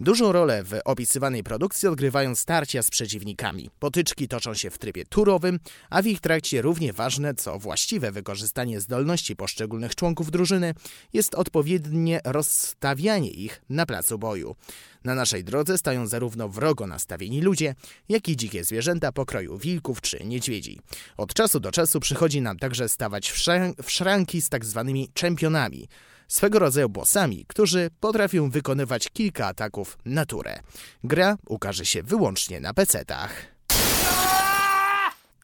Dużą 0.00 0.32
rolę 0.32 0.64
w 0.64 0.74
opisywanej 0.84 1.42
produkcji 1.42 1.88
odgrywają 1.88 2.34
starcia 2.34 2.82
z 2.82 2.90
przeciwnikami. 2.90 3.70
Potyczki 3.78 4.28
toczą 4.28 4.54
się 4.54 4.70
w 4.70 4.78
trybie 4.78 5.04
turowym, 5.04 5.58
a 5.90 6.02
w 6.02 6.06
ich 6.06 6.20
trakcie 6.20 6.62
równie 6.62 6.92
ważne 6.92 7.34
co 7.34 7.58
właściwe 7.58 8.12
wykorzystanie 8.12 8.80
zdolności 8.80 9.36
poszczególnych 9.36 9.94
członków 9.94 10.30
drużyny 10.30 10.74
jest 11.12 11.34
odpowiednie 11.34 12.20
rozstawianie 12.24 13.30
ich 13.30 13.62
na 13.68 13.86
placu 13.86 14.18
boju. 14.18 14.56
Na 15.04 15.14
naszej 15.14 15.44
drodze 15.44 15.78
stają 15.78 16.06
zarówno 16.06 16.48
wrogo 16.48 16.86
nastawieni 16.86 17.40
ludzie, 17.40 17.74
jak 18.08 18.28
i 18.28 18.36
dzikie 18.36 18.64
zwierzęta 18.64 19.12
pokroju 19.12 19.58
wilków 19.58 20.00
czy 20.00 20.24
niedźwiedzi. 20.24 20.80
Od 21.16 21.34
czasu 21.34 21.60
do 21.60 21.72
czasu 21.72 22.00
przychodzi 22.00 22.40
nam 22.40 22.58
także 22.58 22.88
stawać 22.88 23.30
w, 23.30 23.44
w 23.82 23.90
szranki 23.90 24.42
z 24.42 24.48
tak 24.48 24.64
zwanymi 24.64 25.10
czempionami, 25.14 25.88
swego 26.28 26.58
rodzaju 26.58 26.88
bossami, 26.88 27.44
którzy 27.48 27.90
potrafią 28.00 28.50
wykonywać 28.50 29.08
kilka 29.12 29.46
ataków 29.46 29.98
na 30.04 30.26
turę. 30.26 30.60
Gra 31.04 31.36
ukaże 31.46 31.86
się 31.86 32.02
wyłącznie 32.02 32.60
na 32.60 32.74
PC-tach. 32.74 33.58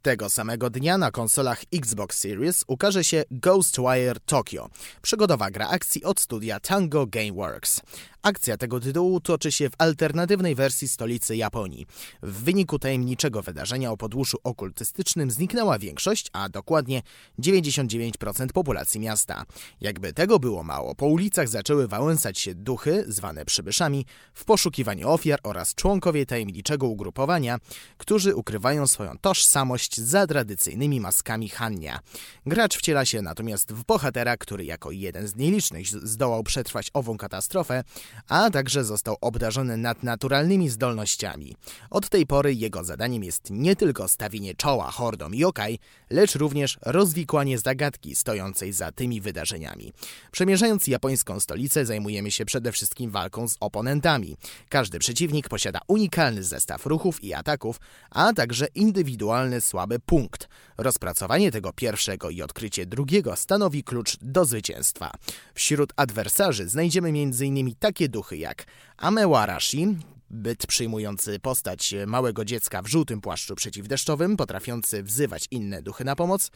Tego 0.03 0.31
samego 0.31 0.71
dnia 0.71 0.99
na 0.99 1.11
konsolach 1.11 1.63
Xbox 1.75 2.19
Series 2.19 2.65
ukaże 2.67 3.05
się 3.05 3.25
Ghostwire 3.31 4.21
Tokyo, 4.27 4.69
przygodowa 5.03 5.51
gra 5.51 5.69
akcji 5.69 6.05
od 6.05 6.21
studia 6.21 6.61
Tango 6.61 7.07
Gameworks. 7.07 7.81
Akcja 8.25 8.57
tego 8.57 8.81
tytułu 8.81 9.21
toczy 9.21 9.53
się 9.53 9.71
w 9.71 9.73
alternatywnej 9.79 10.55
wersji 10.55 10.89
stolicy 10.89 11.37
Japonii. 11.37 11.87
W 12.23 12.43
wyniku 12.43 12.79
tajemniczego 12.79 13.43
wydarzenia 13.43 13.91
o 13.91 13.97
podłuszu 13.97 14.39
okultystycznym 14.45 15.31
zniknęła 15.31 15.79
większość, 15.79 16.31
a 16.33 16.49
dokładnie 16.49 17.03
99% 17.39 18.47
populacji 18.53 19.01
miasta. 19.01 19.45
Jakby 19.81 20.13
tego 20.13 20.39
było 20.39 20.63
mało, 20.63 20.95
po 20.95 21.07
ulicach 21.07 21.49
zaczęły 21.49 21.89
wałęsać 21.89 22.39
się 22.39 22.55
duchy, 22.55 23.05
zwane 23.09 23.45
przybyszami, 23.45 24.07
w 24.35 24.45
poszukiwaniu 24.45 25.09
ofiar 25.09 25.41
oraz 25.43 25.75
członkowie 25.75 26.27
tajemniczego 26.27 26.87
ugrupowania, 26.87 27.59
którzy 27.99 28.35
ukrywają 28.35 28.87
swoją 28.87 29.19
tożsamość 29.19 30.01
za 30.01 30.27
tradycyjnymi 30.27 31.01
maskami 31.01 31.49
Hania. 31.49 32.01
Gracz 32.47 32.77
wciela 32.77 33.05
się 33.05 33.23
natomiast 33.23 33.73
w 33.73 33.85
bohatera, 33.85 34.37
który 34.37 34.65
jako 34.65 34.91
jeden 34.91 35.29
z 35.29 35.37
nielicznych 35.37 35.87
zdołał 35.87 36.43
przetrwać 36.43 36.91
ową 36.95 37.17
katastrofę, 37.17 37.85
a 38.29 38.51
także 38.51 38.85
został 38.85 39.17
obdarzony 39.21 39.77
nadnaturalnymi 39.77 40.69
zdolnościami. 40.69 41.57
Od 41.91 42.09
tej 42.09 42.27
pory 42.27 42.55
jego 42.55 42.85
zadaniem 42.85 43.25
jest 43.25 43.51
nie 43.51 43.77
tylko 43.77 44.09
stawienie 44.09 44.55
czoła 44.55 44.91
hordom 44.91 45.35
yokai, 45.35 45.79
lecz 46.11 46.35
również 46.35 46.79
rozwikłanie 46.83 47.59
zagadki 47.59 48.17
stojącej 48.17 48.73
za 48.73 48.93
tymi 48.93 49.21
wydarzeniami. 49.21 49.93
Przemierzając 50.31 50.87
japońską 50.87 51.41
stolicę 51.41 51.87
zajmujemy 51.87 52.31
się 52.31 52.45
przede 52.45 52.73
wszystkim 52.73 53.11
walką 53.11 53.49
z 53.49 53.57
oponentami. 53.61 54.37
Każdy 54.69 54.99
przeciwnik 54.99 55.49
posiada 55.49 55.81
unikalny 55.89 56.43
zestaw 56.43 56.87
ruchów 56.87 57.25
i 57.25 57.35
ataków, 57.35 57.81
a 58.11 58.33
także 58.33 58.67
indywidualny 58.75 59.61
słaby 59.61 59.99
punkt. 59.99 60.49
Rozpracowanie 60.79 61.51
tego 61.51 61.73
pierwszego 61.73 62.31
i 62.31 62.43
odkrycie 62.43 62.87
drugiego 62.87 63.37
stanowi 63.37 63.85
klucz 63.85 64.17
do 64.23 64.45
zwycięstwa. 64.45 65.11
Wśród 65.55 65.93
adwersarzy 65.97 66.69
znajdziemy 66.69 67.09
m.in. 67.09 67.75
takie 67.79 68.09
duchy 68.09 68.37
jak 68.37 68.67
Amewarashi, 68.97 69.97
byt 70.31 70.67
przyjmujący 70.67 71.39
postać 71.39 71.95
małego 72.07 72.45
dziecka 72.45 72.83
w 72.83 72.87
żółtym 72.87 73.21
płaszczu 73.21 73.55
przeciwdeszczowym, 73.55 74.37
potrafiący 74.37 75.03
wzywać 75.03 75.47
inne 75.51 75.83
duchy 75.83 76.05
na 76.05 76.17
pomoc, 76.17 76.51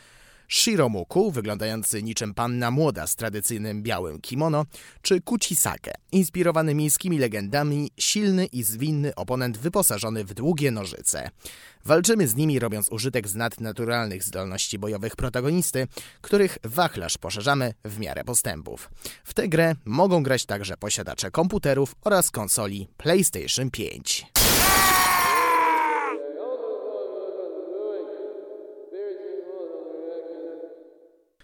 Shiromuku, 0.48 1.30
wyglądający 1.30 2.02
niczym 2.02 2.34
panna 2.34 2.70
młoda 2.70 3.06
z 3.06 3.16
tradycyjnym 3.16 3.82
białym 3.82 4.20
kimono, 4.20 4.64
czy 5.02 5.20
Kuchisake, 5.20 5.92
inspirowany 6.12 6.74
miejskimi 6.74 7.18
legendami, 7.18 7.90
silny 7.98 8.46
i 8.46 8.62
zwinny 8.62 9.14
oponent 9.14 9.58
wyposażony 9.58 10.24
w 10.24 10.34
długie 10.34 10.70
nożyce. 10.70 11.30
Walczymy 11.84 12.28
z 12.28 12.36
nimi, 12.36 12.58
robiąc 12.58 12.88
użytek 12.88 13.28
z 13.28 13.34
nadnaturalnych 13.34 14.24
zdolności 14.24 14.78
bojowych 14.78 15.16
protagonisty, 15.16 15.86
których 16.20 16.58
wachlarz 16.64 17.18
poszerzamy 17.18 17.74
w 17.84 17.98
miarę 17.98 18.24
postępów. 18.24 18.90
W 19.24 19.34
tę 19.34 19.48
grę 19.48 19.74
mogą 19.84 20.22
grać 20.22 20.46
także 20.46 20.76
posiadacze 20.76 21.30
komputerów 21.30 21.94
oraz 22.04 22.30
konsoli 22.30 22.88
PlayStation 22.96 23.70
5. 23.70 24.26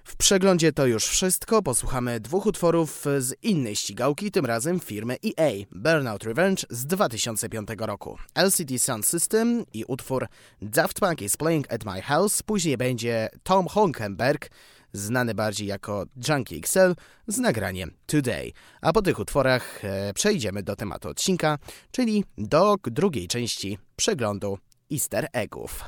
W 0.05 0.17
przeglądzie 0.17 0.73
to 0.73 0.87
już 0.87 1.05
wszystko. 1.07 1.63
Posłuchamy 1.63 2.21
dwóch 2.21 2.47
utworów 2.47 3.05
z 3.19 3.35
innej 3.43 3.77
ścigałki, 3.77 4.31
tym 4.31 4.47
razem 4.47 4.81
firmy 4.81 5.17
EA. 5.25 5.51
Burnout 5.71 6.25
Revenge 6.25 6.67
z 6.71 6.87
2005 6.87 7.69
roku. 7.79 8.19
LCD 8.35 8.79
Sound 8.79 9.07
System 9.07 9.65
i 9.73 9.85
utwór 9.85 10.27
Daft 10.63 11.01
Punk 11.01 11.23
is 11.23 11.37
Playing 11.37 11.73
at 11.73 11.85
My 11.85 12.03
House. 12.03 12.43
Później 12.43 12.77
będzie 12.77 13.29
Tom 13.43 13.69
Honkenberg, 13.69 14.51
znany 14.93 15.35
bardziej 15.35 15.67
jako 15.67 16.07
Junkie 16.29 16.57
XL, 16.57 16.95
z 17.27 17.39
nagraniem 17.39 17.95
Today. 18.07 18.53
A 18.81 18.93
po 18.93 19.03
tych 19.03 19.19
utworach 19.19 19.85
e, 19.85 20.15
przejdziemy 20.15 20.63
do 20.63 20.77
tematu 20.77 21.09
odcinka, 21.09 21.59
czyli 21.91 22.25
do 22.39 22.77
drugiej 22.85 23.29
części 23.29 23.79
przeglądu 23.97 24.59
Easter 24.93 25.29
Eggów. 25.33 25.85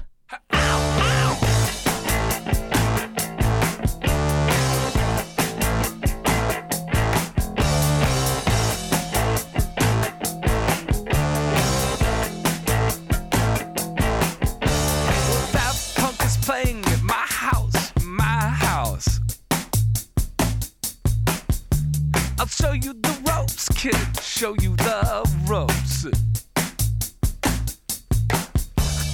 Show 22.45 22.73
you 22.73 22.93
the 22.93 23.17
ropes, 23.27 23.69
kid. 23.71 23.97
Show 24.21 24.55
you 24.61 24.77
the 24.77 25.25
ropes. 25.49 26.05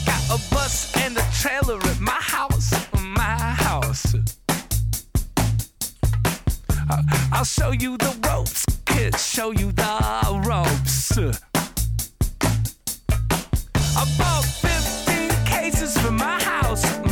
Got 0.07 0.23
a 0.31 0.39
bus 0.53 0.97
and 0.97 1.17
a 1.17 1.25
trailer 1.41 1.79
at 1.79 2.01
my 2.01 2.13
house, 2.13 2.73
my 3.01 3.37
house. 3.69 4.15
Uh, 6.91 7.03
I'll 7.33 7.45
show 7.45 7.71
you 7.71 7.97
the 7.97 8.17
ropes, 8.27 8.67
kid. 8.87 9.17
Show 9.19 9.53
you 9.53 9.71
the 9.73 10.43
ropes. 10.47 11.17
I 13.97 14.05
bought 14.19 14.45
15 14.45 15.31
cases 15.47 15.97
for 15.99 16.11
my 16.11 16.43
house. 16.43 17.12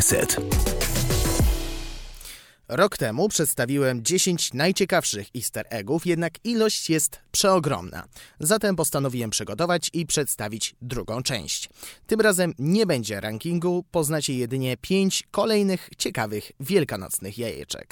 Reset. 0.00 0.36
Rok 2.68 2.96
temu 2.96 3.28
przedstawiłem 3.28 4.04
10 4.04 4.54
najciekawszych 4.54 5.28
easter 5.36 5.66
eggów, 5.70 6.06
jednak 6.06 6.32
ilość 6.44 6.90
jest 6.90 7.18
przeogromna. 7.32 8.04
Zatem 8.38 8.76
postanowiłem 8.76 9.30
przygotować 9.30 9.90
i 9.92 10.06
przedstawić 10.06 10.74
drugą 10.82 11.22
część. 11.22 11.68
Tym 12.06 12.20
razem 12.20 12.54
nie 12.58 12.86
będzie 12.86 13.20
rankingu, 13.20 13.84
poznacie 13.90 14.34
jedynie 14.34 14.76
5 14.76 15.24
kolejnych 15.30 15.88
ciekawych 15.98 16.52
wielkanocnych 16.60 17.38
jajeczek. 17.38 17.86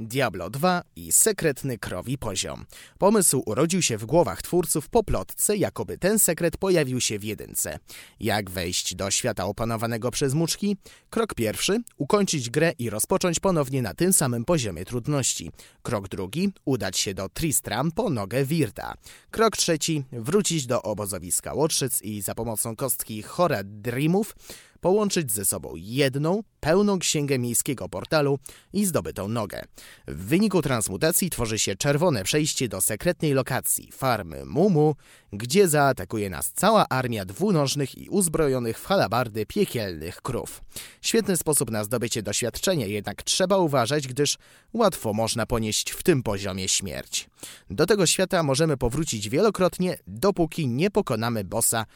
Diablo 0.00 0.50
2 0.50 0.82
i 0.96 1.12
sekretny 1.12 1.78
krowi 1.78 2.18
poziom. 2.18 2.66
Pomysł 2.98 3.42
urodził 3.46 3.82
się 3.82 3.98
w 3.98 4.06
głowach 4.06 4.42
twórców 4.42 4.88
po 4.88 5.04
plotce, 5.04 5.56
jakoby 5.56 5.98
ten 5.98 6.18
sekret 6.18 6.56
pojawił 6.56 7.00
się 7.00 7.18
w 7.18 7.24
jedynce. 7.24 7.78
Jak 8.20 8.50
wejść 8.50 8.94
do 8.94 9.10
świata 9.10 9.44
opanowanego 9.44 10.10
przez 10.10 10.34
muczki? 10.34 10.76
Krok 11.10 11.34
pierwszy 11.34 11.82
ukończyć 11.96 12.50
grę 12.50 12.72
i 12.78 12.90
rozpocząć 12.90 13.40
ponownie 13.40 13.82
na 13.82 13.94
tym 13.94 14.12
samym 14.12 14.44
poziomie 14.44 14.84
trudności. 14.84 15.50
Krok 15.82 16.08
drugi 16.08 16.52
udać 16.64 16.98
się 16.98 17.14
do 17.14 17.28
Tristram 17.28 17.92
po 17.92 18.10
nogę 18.10 18.44
Wirta. 18.44 18.94
Krok 19.30 19.56
trzeci 19.56 20.04
wrócić 20.12 20.66
do 20.66 20.82
obozowiska 20.82 21.54
Łotrzyc 21.54 22.02
i 22.02 22.22
za 22.22 22.34
pomocą 22.34 22.76
kostki 22.76 23.22
Horadrimów 23.22 24.34
połączyć 24.80 25.32
ze 25.32 25.44
sobą 25.44 25.72
jedną, 25.76 26.42
pełną 26.60 26.98
księgę 26.98 27.38
miejskiego 27.38 27.88
portalu 27.88 28.38
i 28.72 28.86
zdobytą 28.86 29.28
nogę. 29.28 29.62
W 30.08 30.26
wyniku 30.26 30.62
transmutacji 30.62 31.30
tworzy 31.30 31.58
się 31.58 31.76
czerwone 31.76 32.24
przejście 32.24 32.68
do 32.68 32.80
sekretnej 32.80 33.32
lokacji 33.32 33.92
farmy 33.92 34.44
Mumu, 34.44 34.94
gdzie 35.32 35.68
zaatakuje 35.68 36.30
nas 36.30 36.52
cała 36.52 36.88
armia 36.88 37.24
dwunożnych 37.24 37.98
i 37.98 38.08
uzbrojonych 38.08 38.78
w 38.78 38.86
halabardy 38.86 39.46
piekielnych 39.46 40.22
krów. 40.22 40.62
Świetny 41.02 41.36
sposób 41.36 41.70
na 41.70 41.84
zdobycie 41.84 42.22
doświadczenia, 42.22 42.86
jednak 42.86 43.22
trzeba 43.22 43.58
uważać, 43.58 44.08
gdyż 44.08 44.36
łatwo 44.72 45.12
można 45.12 45.46
ponieść 45.46 45.90
w 45.90 46.02
tym 46.02 46.22
poziomie 46.22 46.68
śmierć. 46.68 47.28
Do 47.70 47.86
tego 47.86 48.06
świata 48.06 48.42
możemy 48.42 48.76
powrócić 48.76 49.28
wielokrotnie, 49.28 49.98
dopóki 50.06 50.68
nie 50.68 50.90
pokonamy 50.90 51.44
bossa 51.44 51.86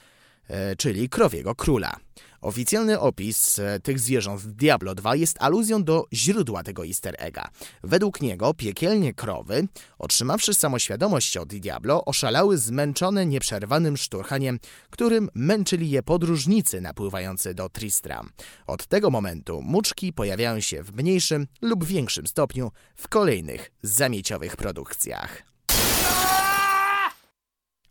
czyli 0.76 1.08
krowiego 1.08 1.54
króla. 1.54 1.96
Oficjalny 2.44 3.00
opis 3.00 3.58
e, 3.58 3.80
tych 3.80 3.98
zwierząt 3.98 4.40
w 4.40 4.52
Diablo 4.52 4.94
2 4.94 5.16
jest 5.16 5.36
aluzją 5.40 5.84
do 5.84 6.04
źródła 6.12 6.62
tego 6.62 6.86
easter 6.86 7.14
egga. 7.18 7.48
Według 7.82 8.20
niego 8.20 8.54
piekielnie 8.54 9.14
krowy, 9.14 9.68
otrzymawszy 9.98 10.54
samoświadomość 10.54 11.36
od 11.36 11.48
Diablo, 11.48 12.04
oszalały 12.04 12.58
zmęczone 12.58 13.26
nieprzerwanym 13.26 13.96
szturchaniem, 13.96 14.58
którym 14.90 15.28
męczyli 15.34 15.90
je 15.90 16.02
podróżnicy 16.02 16.80
napływający 16.80 17.54
do 17.54 17.68
Tristram. 17.68 18.30
Od 18.66 18.86
tego 18.86 19.10
momentu 19.10 19.62
muczki 19.62 20.12
pojawiają 20.12 20.60
się 20.60 20.82
w 20.82 20.96
mniejszym 20.96 21.46
lub 21.62 21.84
większym 21.84 22.26
stopniu 22.26 22.70
w 22.96 23.08
kolejnych 23.08 23.70
zamieciowych 23.82 24.56
produkcjach. 24.56 25.53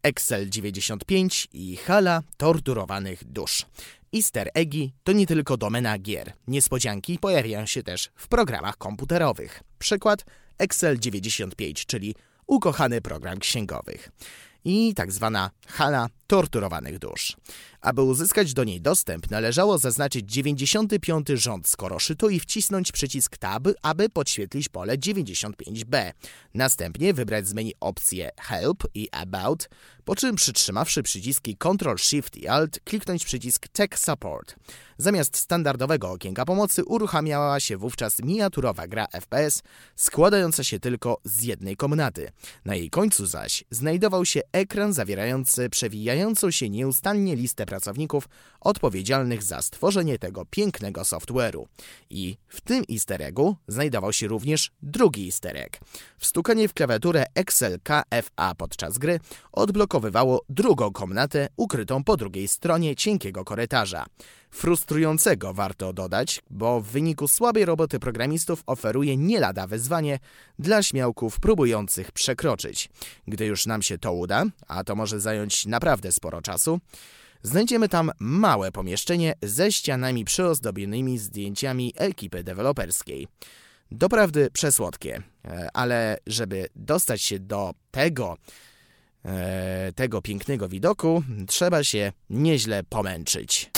Excel 0.04 0.50
95 0.50 1.48
i 1.54 1.78
hala 1.78 2.22
torturowanych 2.38 3.24
dusz. 3.24 3.66
Easter 4.16 4.50
eggi 4.54 4.94
to 5.04 5.12
nie 5.12 5.28
tylko 5.28 5.58
domena 5.58 6.00
gier. 6.00 6.34
Niespodzianki 6.48 7.20
pojawiają 7.20 7.66
się 7.66 7.84
też 7.84 8.10
w 8.16 8.28
programach 8.28 8.78
komputerowych. 8.78 9.64
Przykład 9.80 10.26
Excel 10.58 11.00
95, 11.00 11.86
czyli 11.86 12.16
ukochany 12.48 13.02
program 13.02 13.40
księgowych. 13.40 14.10
I 14.66 14.94
tak 14.94 15.12
zwana 15.12 15.52
hala 15.68 16.08
torturowanych 16.34 17.00
dusz. 17.00 17.38
Aby 17.82 18.02
uzyskać 18.02 18.54
do 18.54 18.64
niej 18.64 18.82
dostęp, 18.82 19.32
należało 19.32 19.78
zaznaczyć 19.78 20.32
95 20.32 21.28
rząd 21.28 21.68
z 21.68 21.76
koroszytu 21.76 22.30
i 22.30 22.40
wcisnąć 22.40 22.92
przycisk 22.92 23.38
Tab, 23.38 23.68
aby 23.82 24.10
podświetlić 24.10 24.70
pole 24.70 24.98
95b. 24.98 26.12
Następnie 26.54 27.14
wybrać 27.14 27.48
z 27.48 27.54
menu 27.54 27.74
opcje 27.80 28.32
Help 28.40 28.84
i 28.94 29.10
About, 29.12 29.70
po 30.06 30.16
czym 30.16 30.36
przytrzymawszy 30.36 31.04
przyciski 31.04 31.58
Ctrl 31.58 31.98
Shift 31.98 32.38
i 32.38 32.48
Alt, 32.48 32.80
kliknąć 32.84 33.26
przycisk 33.26 33.68
Tech 33.68 34.00
Support. 34.00 34.56
Zamiast 34.98 35.38
standardowego 35.38 36.12
okienka 36.12 36.46
pomocy 36.46 36.86
uruchamiała 36.86 37.60
się 37.60 37.78
wówczas 37.78 38.20
miniaturowa 38.20 38.88
gra 38.88 39.08
FPS, 39.12 39.64
składająca 39.96 40.64
się 40.64 40.80
tylko 40.80 41.18
z 41.24 41.44
jednej 41.44 41.76
komnaty. 41.76 42.32
Na 42.66 42.76
jej 42.76 42.90
końcu 42.90 43.26
zaś 43.26 43.64
znajdował 43.72 44.26
się 44.26 44.42
ekran 44.52 44.94
zawierający 44.94 45.70
przewijającą 46.24 46.52
się 46.52 46.70
nieustannie 46.70 47.36
listę 47.36 47.66
pracowników 47.66 48.30
odpowiedzialnych 48.62 49.44
za 49.44 49.62
stworzenie 49.62 50.20
tego 50.20 50.46
pięknego 50.46 51.02
software'u. 51.02 51.66
I 52.10 52.38
w 52.48 52.62
tym 52.62 52.84
easter 52.92 53.22
eggu 53.22 53.56
znajdował 53.68 54.14
się 54.14 54.28
również 54.28 54.72
drugi 54.82 55.26
easter 55.26 55.58
egg. 55.58 55.80
Wstukanie 56.18 56.68
w 56.68 56.74
klawiaturę 56.74 57.26
Excel 57.36 57.80
KFA 57.84 58.56
podczas 58.56 58.98
gry 58.98 59.20
odblokowywało 59.52 60.42
drugą 60.50 60.92
komnatę 60.92 61.48
ukrytą 61.58 62.04
po 62.04 62.18
drugiej 62.18 62.48
stronie 62.48 62.96
cienkiego 62.96 63.44
korytarza. 63.44 64.06
Frustrującego 64.54 65.54
warto 65.54 65.94
dodać, 65.94 66.42
bo 66.50 66.82
w 66.82 66.88
wyniku 66.88 67.28
słabej 67.28 67.66
roboty 67.66 68.00
programistów 68.00 68.64
oferuje 68.66 69.18
nie 69.18 69.40
lada 69.40 69.68
wyzwanie 69.68 70.20
dla 70.60 70.84
śmiałków 70.84 71.40
próbujących 71.40 72.12
przekroczyć. 72.12 72.90
Gdy 73.28 73.46
już 73.46 73.66
nam 73.66 73.82
się 73.82 73.98
to 73.98 74.14
uda, 74.14 74.46
a 74.68 74.84
to 74.84 74.96
może 74.96 75.20
zająć 75.20 75.66
naprawdę 75.66 76.12
sporo 76.12 76.42
czasu, 76.42 76.80
Znajdziemy 77.46 77.90
tam 77.90 78.12
małe 78.20 78.72
pomieszczenie 78.72 79.34
ze 79.42 79.72
ścianami 79.72 80.26
przyozdobionymi 80.26 81.18
zdjęciami 81.18 81.94
ekipy 81.96 82.44
deweloperskiej. 82.44 83.28
Doprawdy 83.92 84.50
przesłodkie, 84.54 85.22
e, 85.46 85.68
ale 85.74 86.18
żeby 86.28 86.68
dostać 86.76 87.22
się 87.22 87.40
do 87.40 87.74
tego, 87.92 88.38
e, 89.26 89.92
tego 89.96 90.22
pięknego 90.22 90.70
widoku, 90.70 91.24
trzeba 91.48 91.84
się 91.84 92.12
nieźle 92.30 92.84
pomęczyć. 92.84 93.73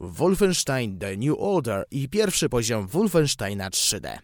Wolfenstein 0.00 0.98
The 0.98 1.16
New 1.16 1.34
Order 1.38 1.84
i 1.90 2.08
pierwszy 2.08 2.48
poziom 2.48 2.86
Wolfensteina 2.86 3.70
3D. 3.70 4.18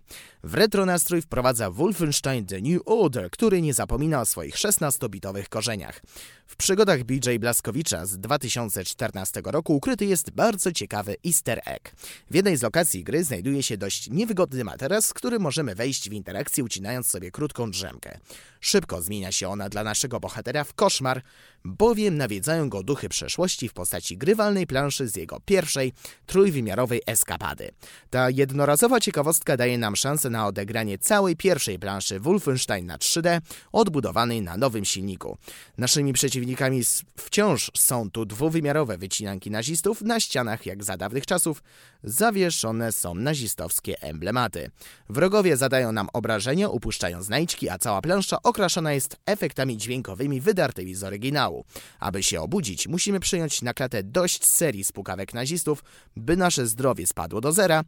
W 0.46 0.54
retro 0.54 0.86
nastrój 0.86 1.22
wprowadza 1.22 1.70
Wolfenstein 1.70 2.46
The 2.46 2.60
New 2.60 2.82
Order, 2.86 3.30
który 3.30 3.62
nie 3.62 3.74
zapomina 3.74 4.20
o 4.20 4.26
swoich 4.26 4.54
16-bitowych 4.54 5.48
korzeniach. 5.48 6.00
W 6.46 6.56
przygodach 6.56 7.04
BJ 7.04 7.36
Blaskowicza 7.38 8.06
z 8.06 8.18
2014 8.18 9.42
roku 9.44 9.76
ukryty 9.76 10.06
jest 10.06 10.30
bardzo 10.30 10.72
ciekawy 10.72 11.16
easter 11.26 11.60
egg. 11.66 11.92
W 12.30 12.34
jednej 12.34 12.56
z 12.56 12.62
lokacji 12.62 13.04
gry 13.04 13.24
znajduje 13.24 13.62
się 13.62 13.76
dość 13.76 14.10
niewygodny 14.10 14.64
materac, 14.64 15.06
z 15.06 15.14
którym 15.14 15.42
możemy 15.42 15.74
wejść 15.74 16.10
w 16.10 16.12
interakcję 16.12 16.64
ucinając 16.64 17.06
sobie 17.06 17.30
krótką 17.30 17.70
drzemkę. 17.70 18.18
Szybko 18.60 19.02
zmienia 19.02 19.32
się 19.32 19.48
ona 19.48 19.68
dla 19.68 19.84
naszego 19.84 20.20
bohatera 20.20 20.64
w 20.64 20.74
koszmar, 20.74 21.22
bowiem 21.64 22.16
nawiedzają 22.16 22.68
go 22.68 22.82
duchy 22.82 23.08
przeszłości 23.08 23.68
w 23.68 23.72
postaci 23.72 24.18
grywalnej 24.18 24.66
planszy 24.66 25.08
z 25.08 25.16
jego 25.16 25.40
pierwszej, 25.40 25.92
trójwymiarowej 26.26 27.02
eskapady. 27.06 27.70
Ta 28.10 28.30
jednorazowa 28.30 29.00
ciekawostka 29.00 29.56
daje 29.56 29.78
nam 29.78 29.96
szansę 29.96 30.30
na 30.34 30.46
odegranie 30.46 30.98
całej 30.98 31.36
pierwszej 31.36 31.78
planszy 31.78 32.20
Wolfenstein 32.20 32.86
na 32.86 32.98
3D, 32.98 33.40
odbudowanej 33.72 34.42
na 34.42 34.56
nowym 34.56 34.84
silniku. 34.84 35.38
Naszymi 35.78 36.12
przeciwnikami 36.12 36.82
wciąż 37.16 37.70
są 37.76 38.10
tu 38.10 38.24
dwuwymiarowe 38.24 38.98
wycinanki 38.98 39.50
nazistów, 39.50 40.02
na 40.02 40.20
ścianach 40.20 40.66
jak 40.66 40.84
za 40.84 40.96
dawnych 40.96 41.26
czasów 41.26 41.62
zawieszone 42.04 42.92
są 42.92 43.14
nazistowskie 43.14 44.02
emblematy. 44.02 44.70
Wrogowie 45.08 45.56
zadają 45.56 45.92
nam 45.92 46.08
obrażenia, 46.12 46.68
upuszczają 46.68 47.22
znajdźki, 47.22 47.68
a 47.68 47.78
cała 47.78 48.02
plansza 48.02 48.42
okraszona 48.42 48.92
jest 48.92 49.16
efektami 49.26 49.76
dźwiękowymi 49.76 50.40
wydartymi 50.40 50.94
z 50.94 51.04
oryginału. 51.04 51.64
Aby 52.00 52.22
się 52.22 52.40
obudzić, 52.40 52.88
musimy 52.88 53.20
przyjąć 53.20 53.62
na 53.62 53.74
klatę 53.74 54.02
dość 54.02 54.46
serii 54.46 54.84
spukawek 54.84 55.34
nazistów, 55.34 55.84
by 56.16 56.36
nasze 56.36 56.66
zdrowie 56.66 57.06
spadło 57.06 57.40
do 57.40 57.52
zera, 57.52 57.84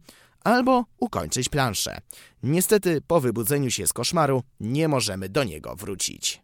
albo 0.47 0.85
ukończyć 0.99 1.49
planszę. 1.49 1.97
Niestety, 2.43 3.01
po 3.07 3.21
wybudzeniu 3.21 3.71
się 3.71 3.87
z 3.87 3.93
koszmaru 3.93 4.43
nie 4.59 4.87
możemy 4.87 5.29
do 5.29 5.43
niego 5.43 5.75
wrócić. 5.75 6.41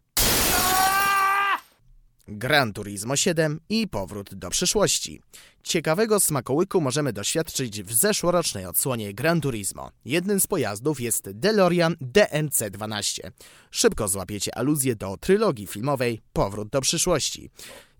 Gran 2.27 2.73
Turismo 2.73 3.15
7 3.15 3.59
i 3.69 3.87
powrót 3.87 4.35
do 4.35 4.49
przyszłości. 4.49 5.21
Ciekawego 5.63 6.19
smakołyku 6.19 6.81
możemy 6.81 7.13
doświadczyć 7.13 7.83
w 7.83 7.93
zeszłorocznej 7.93 8.65
odsłonie 8.65 9.13
Gran 9.13 9.41
Turismo. 9.41 9.91
Jednym 10.05 10.39
z 10.39 10.47
pojazdów 10.47 11.01
jest 11.01 11.31
DeLorean 11.31 11.95
DMC-12. 12.01 13.31
Szybko 13.71 14.07
złapiecie 14.07 14.57
aluzję 14.57 14.95
do 14.95 15.17
trylogii 15.17 15.67
filmowej 15.67 16.21
Powrót 16.33 16.69
do 16.69 16.81
przyszłości. 16.81 17.49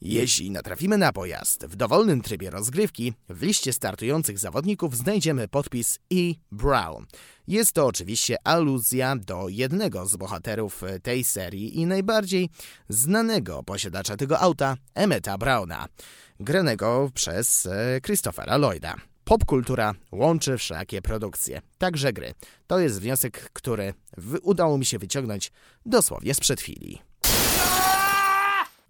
Jeśli 0.02 0.52
natrafimy 0.52 0.98
na 0.98 1.14
pojazd 1.14 1.66
w 1.66 1.76
dowolnym 1.76 2.22
trybie 2.22 2.50
rozgrywki, 2.50 3.14
w 3.30 3.42
liście 3.42 3.74
startujących 3.74 4.40
zawodników 4.40 4.98
znajdziemy 4.98 5.48
podpis 5.48 6.00
E. 6.14 6.16
Brown. 6.52 7.06
Jest 7.48 7.72
to 7.72 7.86
oczywiście 7.86 8.38
aluzja 8.44 9.16
do 9.16 9.50
jednego 9.50 10.06
z 10.06 10.16
bohaterów 10.16 10.82
tej 11.04 11.24
serii 11.24 11.80
i 11.80 11.86
najbardziej 11.86 12.50
znanego 12.90 13.64
posiadacza 13.64 14.18
tego 14.18 14.40
auta, 14.40 14.78
Emmeta 14.96 15.38
Browna, 15.38 15.88
granego 16.40 17.12
przez 17.14 17.66
e, 17.66 18.02
Christophera 18.02 18.58
Lloyda. 18.58 18.96
Popkultura 19.24 19.94
łączy 20.12 20.58
wszelakie 20.58 21.02
produkcje, 21.02 21.62
także 21.78 22.14
gry. 22.14 22.34
To 22.68 22.80
jest 22.80 23.02
wniosek, 23.02 23.50
który 23.54 23.94
udało 24.42 24.78
mi 24.78 24.86
się 24.86 25.00
wyciągnąć 25.00 25.52
dosłownie 25.86 26.34
sprzed 26.34 26.62
chwili. 26.62 27.02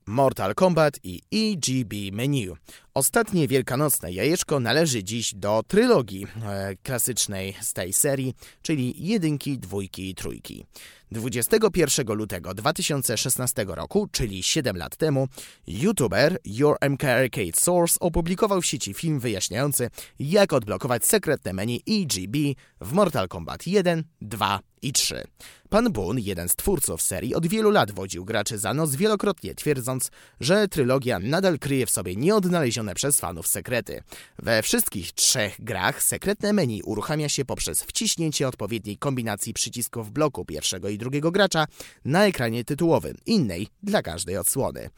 Mortal 0.06 0.56
Kombat 0.56 1.00
i 1.04 1.22
EGB 1.34 1.94
Menu. 2.12 2.50
Ostatnie 2.94 3.48
wielkanocne 3.48 4.12
jajeczko 4.12 4.60
należy 4.60 5.04
dziś 5.04 5.34
do 5.36 5.64
trylogii 5.68 6.28
e, 6.44 6.76
klasycznej 6.84 7.56
z 7.62 7.74
tej 7.74 7.94
serii, 7.94 8.34
czyli 8.62 9.08
jedynki, 9.08 9.60
dwójki 9.60 10.10
i 10.10 10.16
trójki. 10.16 10.66
21 11.14 12.16
lutego 12.16 12.54
2016 12.54 13.66
roku, 13.68 14.08
czyli 14.12 14.44
7 14.44 14.78
lat 14.78 14.96
temu, 14.96 15.28
youtuber 15.68 16.38
Your 16.46 16.78
MK 16.90 17.04
Arcade 17.04 17.60
Source 17.60 18.00
opublikował 18.00 18.62
w 18.62 18.66
sieci 18.66 18.94
film 18.94 19.20
wyjaśniający, 19.20 19.90
jak 20.20 20.54
odblokować 20.54 21.06
sekretne 21.06 21.54
menu 21.54 21.82
EGB 21.90 22.38
w 22.82 22.92
Mortal 22.92 23.28
Kombat 23.28 23.68
1, 23.68 24.04
2 24.22 24.60
i 24.82 24.94
3. 24.94 25.24
Pan 25.70 25.92
Boone, 25.92 26.22
jeden 26.22 26.50
z 26.50 26.56
twórców 26.56 27.02
serii, 27.02 27.36
od 27.36 27.48
wielu 27.48 27.72
lat 27.72 27.92
wodził 27.92 28.26
graczy 28.26 28.58
za 28.58 28.74
nos, 28.74 28.96
wielokrotnie 28.96 29.56
twierdząc, 29.56 30.12
że 30.40 30.68
trylogia 30.68 31.20
nadal 31.20 31.60
kryje 31.60 31.86
w 31.86 31.90
sobie 31.90 32.16
nieodnalezione 32.16 32.96
przez 32.96 33.20
fanów 33.20 33.48
sekrety. 33.48 34.04
We 34.40 34.62
wszystkich 34.62 35.12
trzech 35.12 35.56
grach 35.60 36.04
sekretne 36.04 36.54
menu 36.54 36.82
uruchamia 36.84 37.30
się 37.30 37.46
poprzez 37.46 37.84
wciśnięcie 37.84 38.48
odpowiedniej 38.48 38.98
kombinacji 38.98 39.54
przycisków 39.54 40.12
bloku 40.12 40.46
pierwszego 40.46 40.90
i 40.90 40.98
drugiego 41.04 41.32
gracza 41.32 41.66
na 42.06 42.26
ekranie 42.26 42.64
tytułowym, 42.64 43.18
innej 43.26 43.68
dla 43.84 44.02
każdej 44.02 44.38
odsłony. 44.38 44.90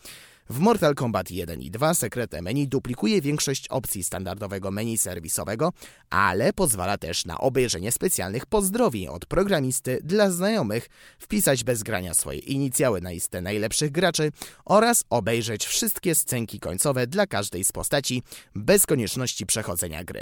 W 0.49 0.59
Mortal 0.59 0.95
Kombat 0.95 1.31
1 1.31 1.61
i 1.61 1.71
2 1.71 1.93
sekretne 1.93 2.41
menu 2.41 2.67
duplikuje 2.67 3.21
większość 3.21 3.67
opcji 3.67 4.03
standardowego 4.03 4.71
menu 4.71 4.97
serwisowego, 4.97 5.73
ale 6.09 6.53
pozwala 6.53 6.97
też 6.97 7.25
na 7.25 7.37
obejrzenie 7.37 7.91
specjalnych 7.91 8.45
pozdrowień 8.45 9.07
od 9.07 9.25
programisty 9.25 9.99
dla 10.03 10.31
znajomych, 10.31 10.89
wpisać 11.19 11.63
bez 11.63 11.83
grania 11.83 12.13
swoje 12.13 12.39
inicjały 12.39 13.01
na 13.01 13.09
listę 13.09 13.41
najlepszych 13.41 13.91
graczy 13.91 14.31
oraz 14.65 15.03
obejrzeć 15.09 15.65
wszystkie 15.65 16.15
scenki 16.15 16.59
końcowe 16.59 17.07
dla 17.07 17.27
każdej 17.27 17.63
z 17.63 17.71
postaci 17.71 18.23
bez 18.55 18.85
konieczności 18.85 19.45
przechodzenia 19.45 20.03
gry. 20.03 20.21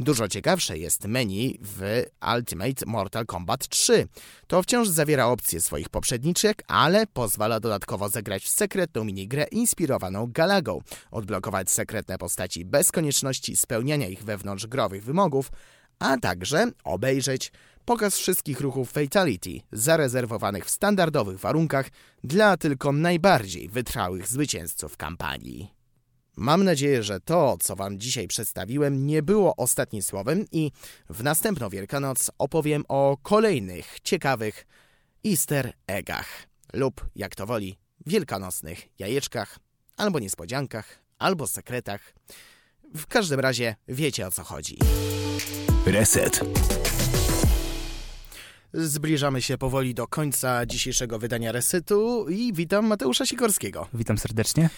Dużo 0.00 0.28
ciekawsze 0.28 0.78
jest 0.78 1.06
menu 1.06 1.58
w 1.62 2.02
Ultimate 2.34 2.86
Mortal 2.86 3.26
Kombat 3.26 3.68
3. 3.68 4.08
To 4.46 4.62
wciąż 4.62 4.88
zawiera 4.88 5.26
opcje 5.26 5.60
swoich 5.60 5.88
poprzedniczek, 5.88 6.62
ale 6.66 7.06
pozwala 7.06 7.60
dodatkowo 7.60 8.08
zagrać 8.08 8.44
w 8.44 8.48
sekretną 8.48 9.04
minigrę 9.04 9.46
inspirowaną 9.62 10.26
Galagą, 10.26 10.80
odblokować 11.10 11.70
sekretne 11.70 12.18
postaci 12.18 12.64
bez 12.64 12.92
konieczności 12.92 13.56
spełniania 13.56 14.08
ich 14.08 14.24
wewnątrzgrowych 14.24 15.04
wymogów, 15.04 15.52
a 15.98 16.16
także 16.18 16.70
obejrzeć 16.84 17.52
pokaz 17.84 18.16
wszystkich 18.16 18.60
ruchów 18.60 18.90
Fatality 18.90 19.60
zarezerwowanych 19.72 20.66
w 20.66 20.70
standardowych 20.70 21.38
warunkach 21.38 21.88
dla 22.24 22.56
tylko 22.56 22.92
najbardziej 22.92 23.68
wytrwałych 23.68 24.28
zwycięzców 24.28 24.96
kampanii. 24.96 25.70
Mam 26.36 26.64
nadzieję, 26.64 27.02
że 27.02 27.20
to, 27.20 27.56
co 27.60 27.76
Wam 27.76 27.98
dzisiaj 27.98 28.28
przedstawiłem, 28.28 29.06
nie 29.06 29.22
było 29.22 29.56
ostatnim 29.56 30.02
słowem 30.02 30.44
i 30.52 30.70
w 31.10 31.22
następną 31.22 31.68
Wielkanoc 31.68 32.30
opowiem 32.38 32.84
o 32.88 33.16
kolejnych 33.22 34.00
ciekawych 34.00 34.66
easter 35.26 35.72
eggach 35.86 36.28
lub, 36.72 37.06
jak 37.16 37.34
to 37.34 37.46
woli, 37.46 37.81
wielkanocnych 38.06 38.88
jajeczkach, 38.98 39.58
albo 39.96 40.18
niespodziankach, 40.18 40.98
albo 41.18 41.46
sekretach. 41.46 42.14
W 42.94 43.06
każdym 43.06 43.40
razie 43.40 43.76
wiecie 43.88 44.26
o 44.26 44.30
co 44.30 44.42
chodzi. 44.42 44.78
Reset. 45.86 46.40
Zbliżamy 48.74 49.42
się 49.42 49.58
powoli 49.58 49.94
do 49.94 50.06
końca 50.06 50.66
dzisiejszego 50.66 51.18
wydania 51.18 51.52
Resetu 51.52 52.26
i 52.28 52.52
witam 52.52 52.86
Mateusza 52.86 53.26
Sikorskiego. 53.26 53.88
Witam 53.94 54.18
serdecznie. 54.18 54.70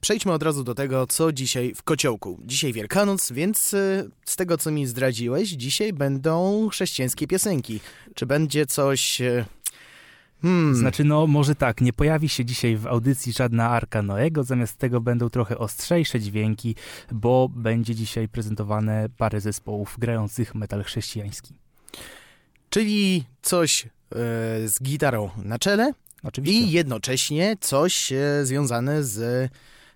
Przejdźmy 0.00 0.32
od 0.32 0.42
razu 0.42 0.64
do 0.64 0.74
tego, 0.74 1.06
co 1.06 1.32
dzisiaj 1.32 1.74
w 1.74 1.82
kociołku. 1.82 2.40
Dzisiaj 2.44 2.72
Wielkanoc, 2.72 3.32
więc 3.32 3.74
y, 3.74 4.10
z 4.24 4.36
tego, 4.36 4.58
co 4.58 4.70
mi 4.70 4.86
zdradziłeś, 4.86 5.48
dzisiaj 5.48 5.92
będą 5.92 6.68
chrześcijańskie 6.68 7.26
piosenki. 7.26 7.80
Czy 8.14 8.26
będzie 8.26 8.66
coś... 8.66 9.22
Hmm, 10.44 10.74
Znaczy, 10.74 11.04
no 11.04 11.26
może 11.26 11.54
tak, 11.54 11.80
nie 11.80 11.92
pojawi 11.92 12.28
się 12.28 12.44
dzisiaj 12.44 12.76
w 12.76 12.86
audycji 12.86 13.32
żadna 13.32 13.70
Arka 13.70 14.02
Noego, 14.02 14.44
zamiast 14.44 14.76
tego 14.78 15.00
będą 15.00 15.30
trochę 15.30 15.58
ostrzejsze 15.58 16.20
dźwięki, 16.20 16.74
bo 17.12 17.48
będzie 17.48 17.94
dzisiaj 17.94 18.28
prezentowane 18.28 19.08
parę 19.16 19.40
zespołów 19.40 19.96
grających 19.98 20.54
metal 20.54 20.84
chrześcijański. 20.84 21.54
czyli 22.70 23.24
coś 23.42 23.84
y, 23.84 23.88
z 24.68 24.82
gitarą 24.82 25.30
na 25.44 25.58
czele 25.58 25.92
Oczywiście. 26.22 26.60
i 26.66 26.70
jednocześnie 26.70 27.56
coś 27.60 28.12
y, 28.12 28.16
związane 28.46 29.04
z 29.04 29.18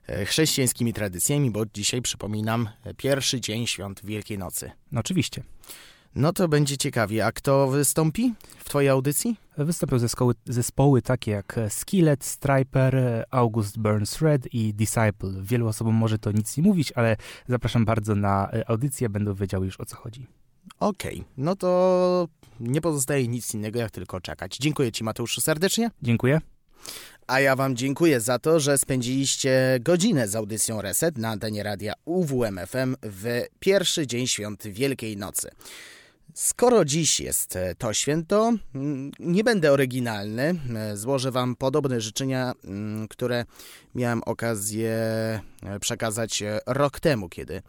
y, 0.09 0.27
chrześcijańskimi 0.27 0.93
tradycjami, 0.93 1.51
bo 1.51 1.65
dzisiaj, 1.75 2.03
przypominam, 2.03 2.69
pierwszy 2.97 3.41
dzień 3.41 3.67
świąt 3.67 4.01
Wielkiej 4.05 4.39
Nocy. 4.39 4.71
No, 4.93 5.01
oczywiście. 5.01 5.43
No 6.15 6.33
to 6.33 6.49
będzie 6.49 6.77
ciekawie. 6.79 7.27
A 7.27 7.33
kto 7.33 7.69
wystąpi 7.69 8.35
w 8.59 8.65
twojej 8.65 8.89
audycji? 8.91 9.37
Wystąpią 9.59 9.99
zespoły, 9.99 10.35
zespoły 10.47 11.03
takie 11.03 11.31
jak 11.31 11.61
Skillet, 11.69 12.25
Striper, 12.25 13.25
August 13.31 13.79
Burns 13.79 14.23
Red 14.23 14.55
i 14.55 14.75
Disciple. 14.75 15.33
Wielu 15.43 15.67
osobom 15.67 15.95
może 15.95 16.19
to 16.19 16.33
nic 16.33 16.57
nie 16.57 16.63
mówić, 16.63 16.93
ale 16.93 17.17
zapraszam 17.49 17.85
bardzo 17.85 18.15
na 18.15 18.51
e, 18.53 18.71
audycję, 18.71 19.09
będą 19.09 19.35
wiedziały 19.35 19.67
już 19.67 19.81
o 19.81 19.85
co 19.85 19.97
chodzi. 19.97 20.27
Okej, 20.81 21.25
no 21.37 21.57
to 21.57 22.29
nie 22.61 22.81
pozostaje 22.81 23.29
nic 23.29 23.55
innego, 23.55 23.79
jak 23.79 23.91
tylko 23.91 24.21
czekać. 24.21 24.57
Dziękuję 24.57 24.93
Ci, 24.93 25.05
Mateuszu, 25.05 25.41
serdecznie. 25.41 25.91
Dziękuję. 26.03 26.41
A 27.27 27.41
ja 27.41 27.57
Wam 27.57 27.77
dziękuję 27.77 28.21
za 28.21 28.39
to, 28.39 28.61
że 28.61 28.79
spędziliście 28.79 29.79
godzinę 29.81 30.29
z 30.29 30.37
audycją 30.37 30.83
Reset 30.83 31.19
na 31.19 31.29
antenie 31.29 31.63
radia 31.63 31.93
UWMFM 32.05 32.97
w 33.03 33.43
pierwszy 33.61 34.07
dzień 34.07 34.27
świąt 34.27 34.67
Wielkiej 34.67 35.17
Nocy. 35.17 35.51
Skoro 36.41 36.85
dziś 36.85 37.21
jest 37.21 37.57
e, 37.57 37.75
to 37.75 37.95
święto, 37.95 38.53
mm, 38.75 39.11
nie 39.19 39.45
będę 39.45 39.73
oryginalny. 39.73 40.55
E, 40.77 40.97
Złożę 40.97 41.31
Wam 41.31 41.57
podobne 41.57 42.01
życzenia, 42.01 42.53
mm, 42.65 43.09
które 43.09 43.45
miałem 43.95 44.23
okazję 44.23 44.91
e, 45.63 45.81
przekazać 45.81 46.43
rok 46.67 47.01
temu, 47.01 47.29
kiedy 47.29 47.63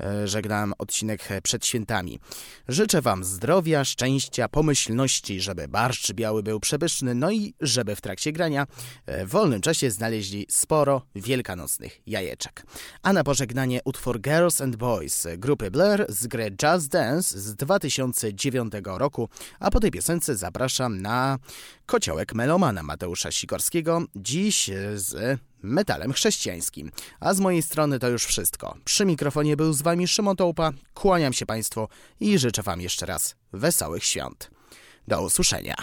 e, 0.00 0.28
żegnałem 0.28 0.72
odcinek 0.78 1.30
e, 1.30 1.42
przed 1.42 1.66
świętami. 1.66 2.20
Życzę 2.68 3.02
Wam 3.02 3.24
zdrowia, 3.24 3.84
szczęścia, 3.84 4.48
pomyślności, 4.48 5.40
żeby 5.40 5.68
barszcz 5.68 6.12
biały 6.12 6.42
był 6.42 6.60
przepyszny, 6.60 7.14
no 7.14 7.30
i 7.30 7.54
żeby 7.60 7.96
w 7.96 8.00
trakcie 8.00 8.32
grania 8.32 8.66
e, 9.06 9.26
w 9.26 9.28
wolnym 9.28 9.60
czasie 9.60 9.90
znaleźli 9.90 10.46
sporo 10.50 11.02
wielkanocnych 11.14 12.00
jajeczek. 12.06 12.66
A 13.02 13.12
na 13.12 13.24
pożegnanie 13.24 13.80
utwór 13.84 14.20
Girls 14.20 14.60
and 14.60 14.76
Boys 14.76 15.26
grupy 15.38 15.70
Blair 15.70 16.06
z 16.08 16.26
gry 16.26 16.56
Just 16.62 16.88
Dance 16.88 17.40
z 17.40 17.54
2009 17.54 18.72
roku, 18.84 19.28
a 19.60 19.70
po 19.70 19.80
tej 19.80 19.90
piosence 19.90 20.36
zapraszam 20.36 21.02
na 21.02 21.38
kociołek 21.86 22.34
melomana 22.34 22.82
Mateusza 22.82 23.32
Sikorskiego, 23.32 24.02
dziś 24.16 24.70
z 24.94 25.40
metalem 25.64 26.12
chrześcijańskim. 26.12 26.90
A 27.20 27.34
z 27.34 27.40
mojej 27.40 27.62
strony 27.62 27.98
to 27.98 28.08
już 28.08 28.24
wszystko. 28.24 28.76
Przy 28.84 29.04
mikrofonie 29.04 29.56
był 29.56 29.72
z 29.72 29.82
Wami 29.82 30.08
Szymon 30.08 30.36
Tołpa, 30.36 30.72
kłaniam 30.94 31.32
się 31.32 31.46
Państwu 31.46 31.88
i 32.20 32.38
życzę 32.38 32.62
Wam 32.62 32.80
jeszcze 32.80 33.06
raz 33.06 33.34
wesołych 33.52 34.04
świąt. 34.04 34.50
Do 35.08 35.22
usłyszenia. 35.22 35.76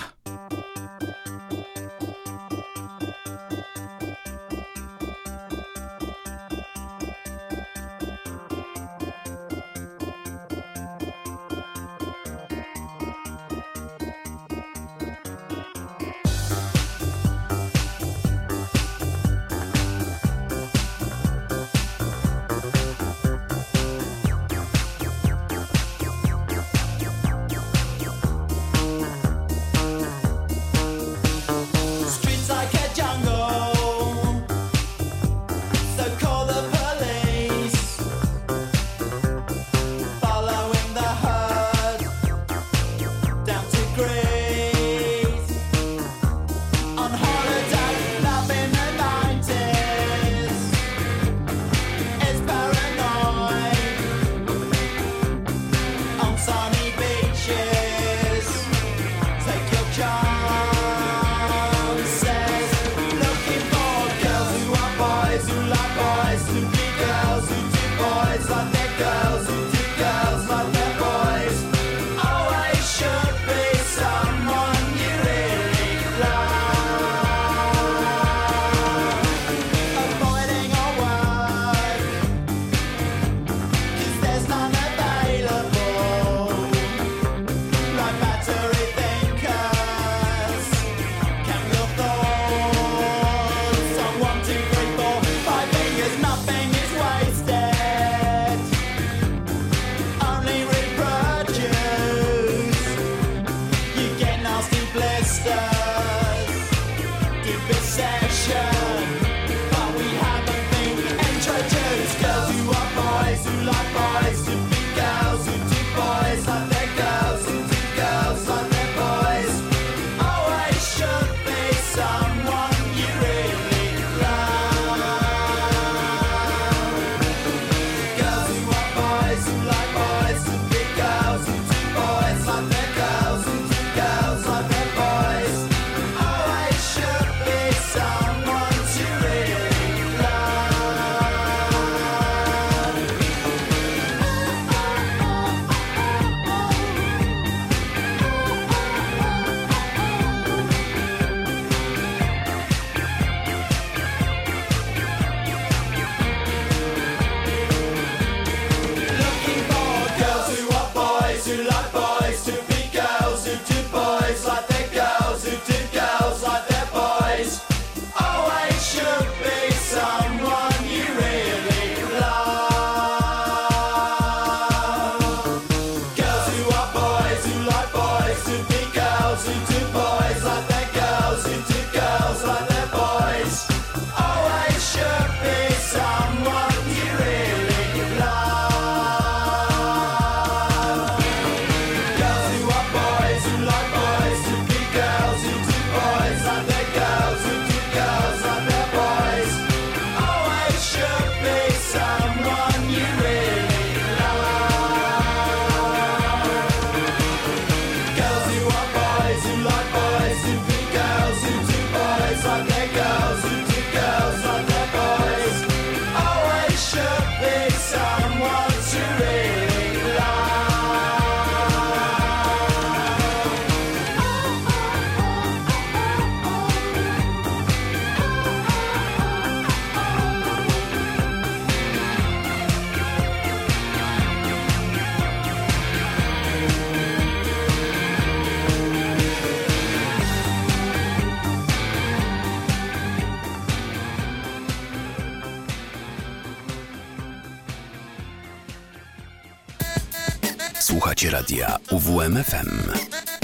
Słuchacie 251.21 251.37
radia 251.37 251.77
UWMFM. 251.91 252.69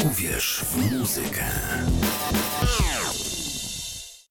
Uwierz 0.05 0.61
w 0.71 0.91
muzykę. 0.91 1.43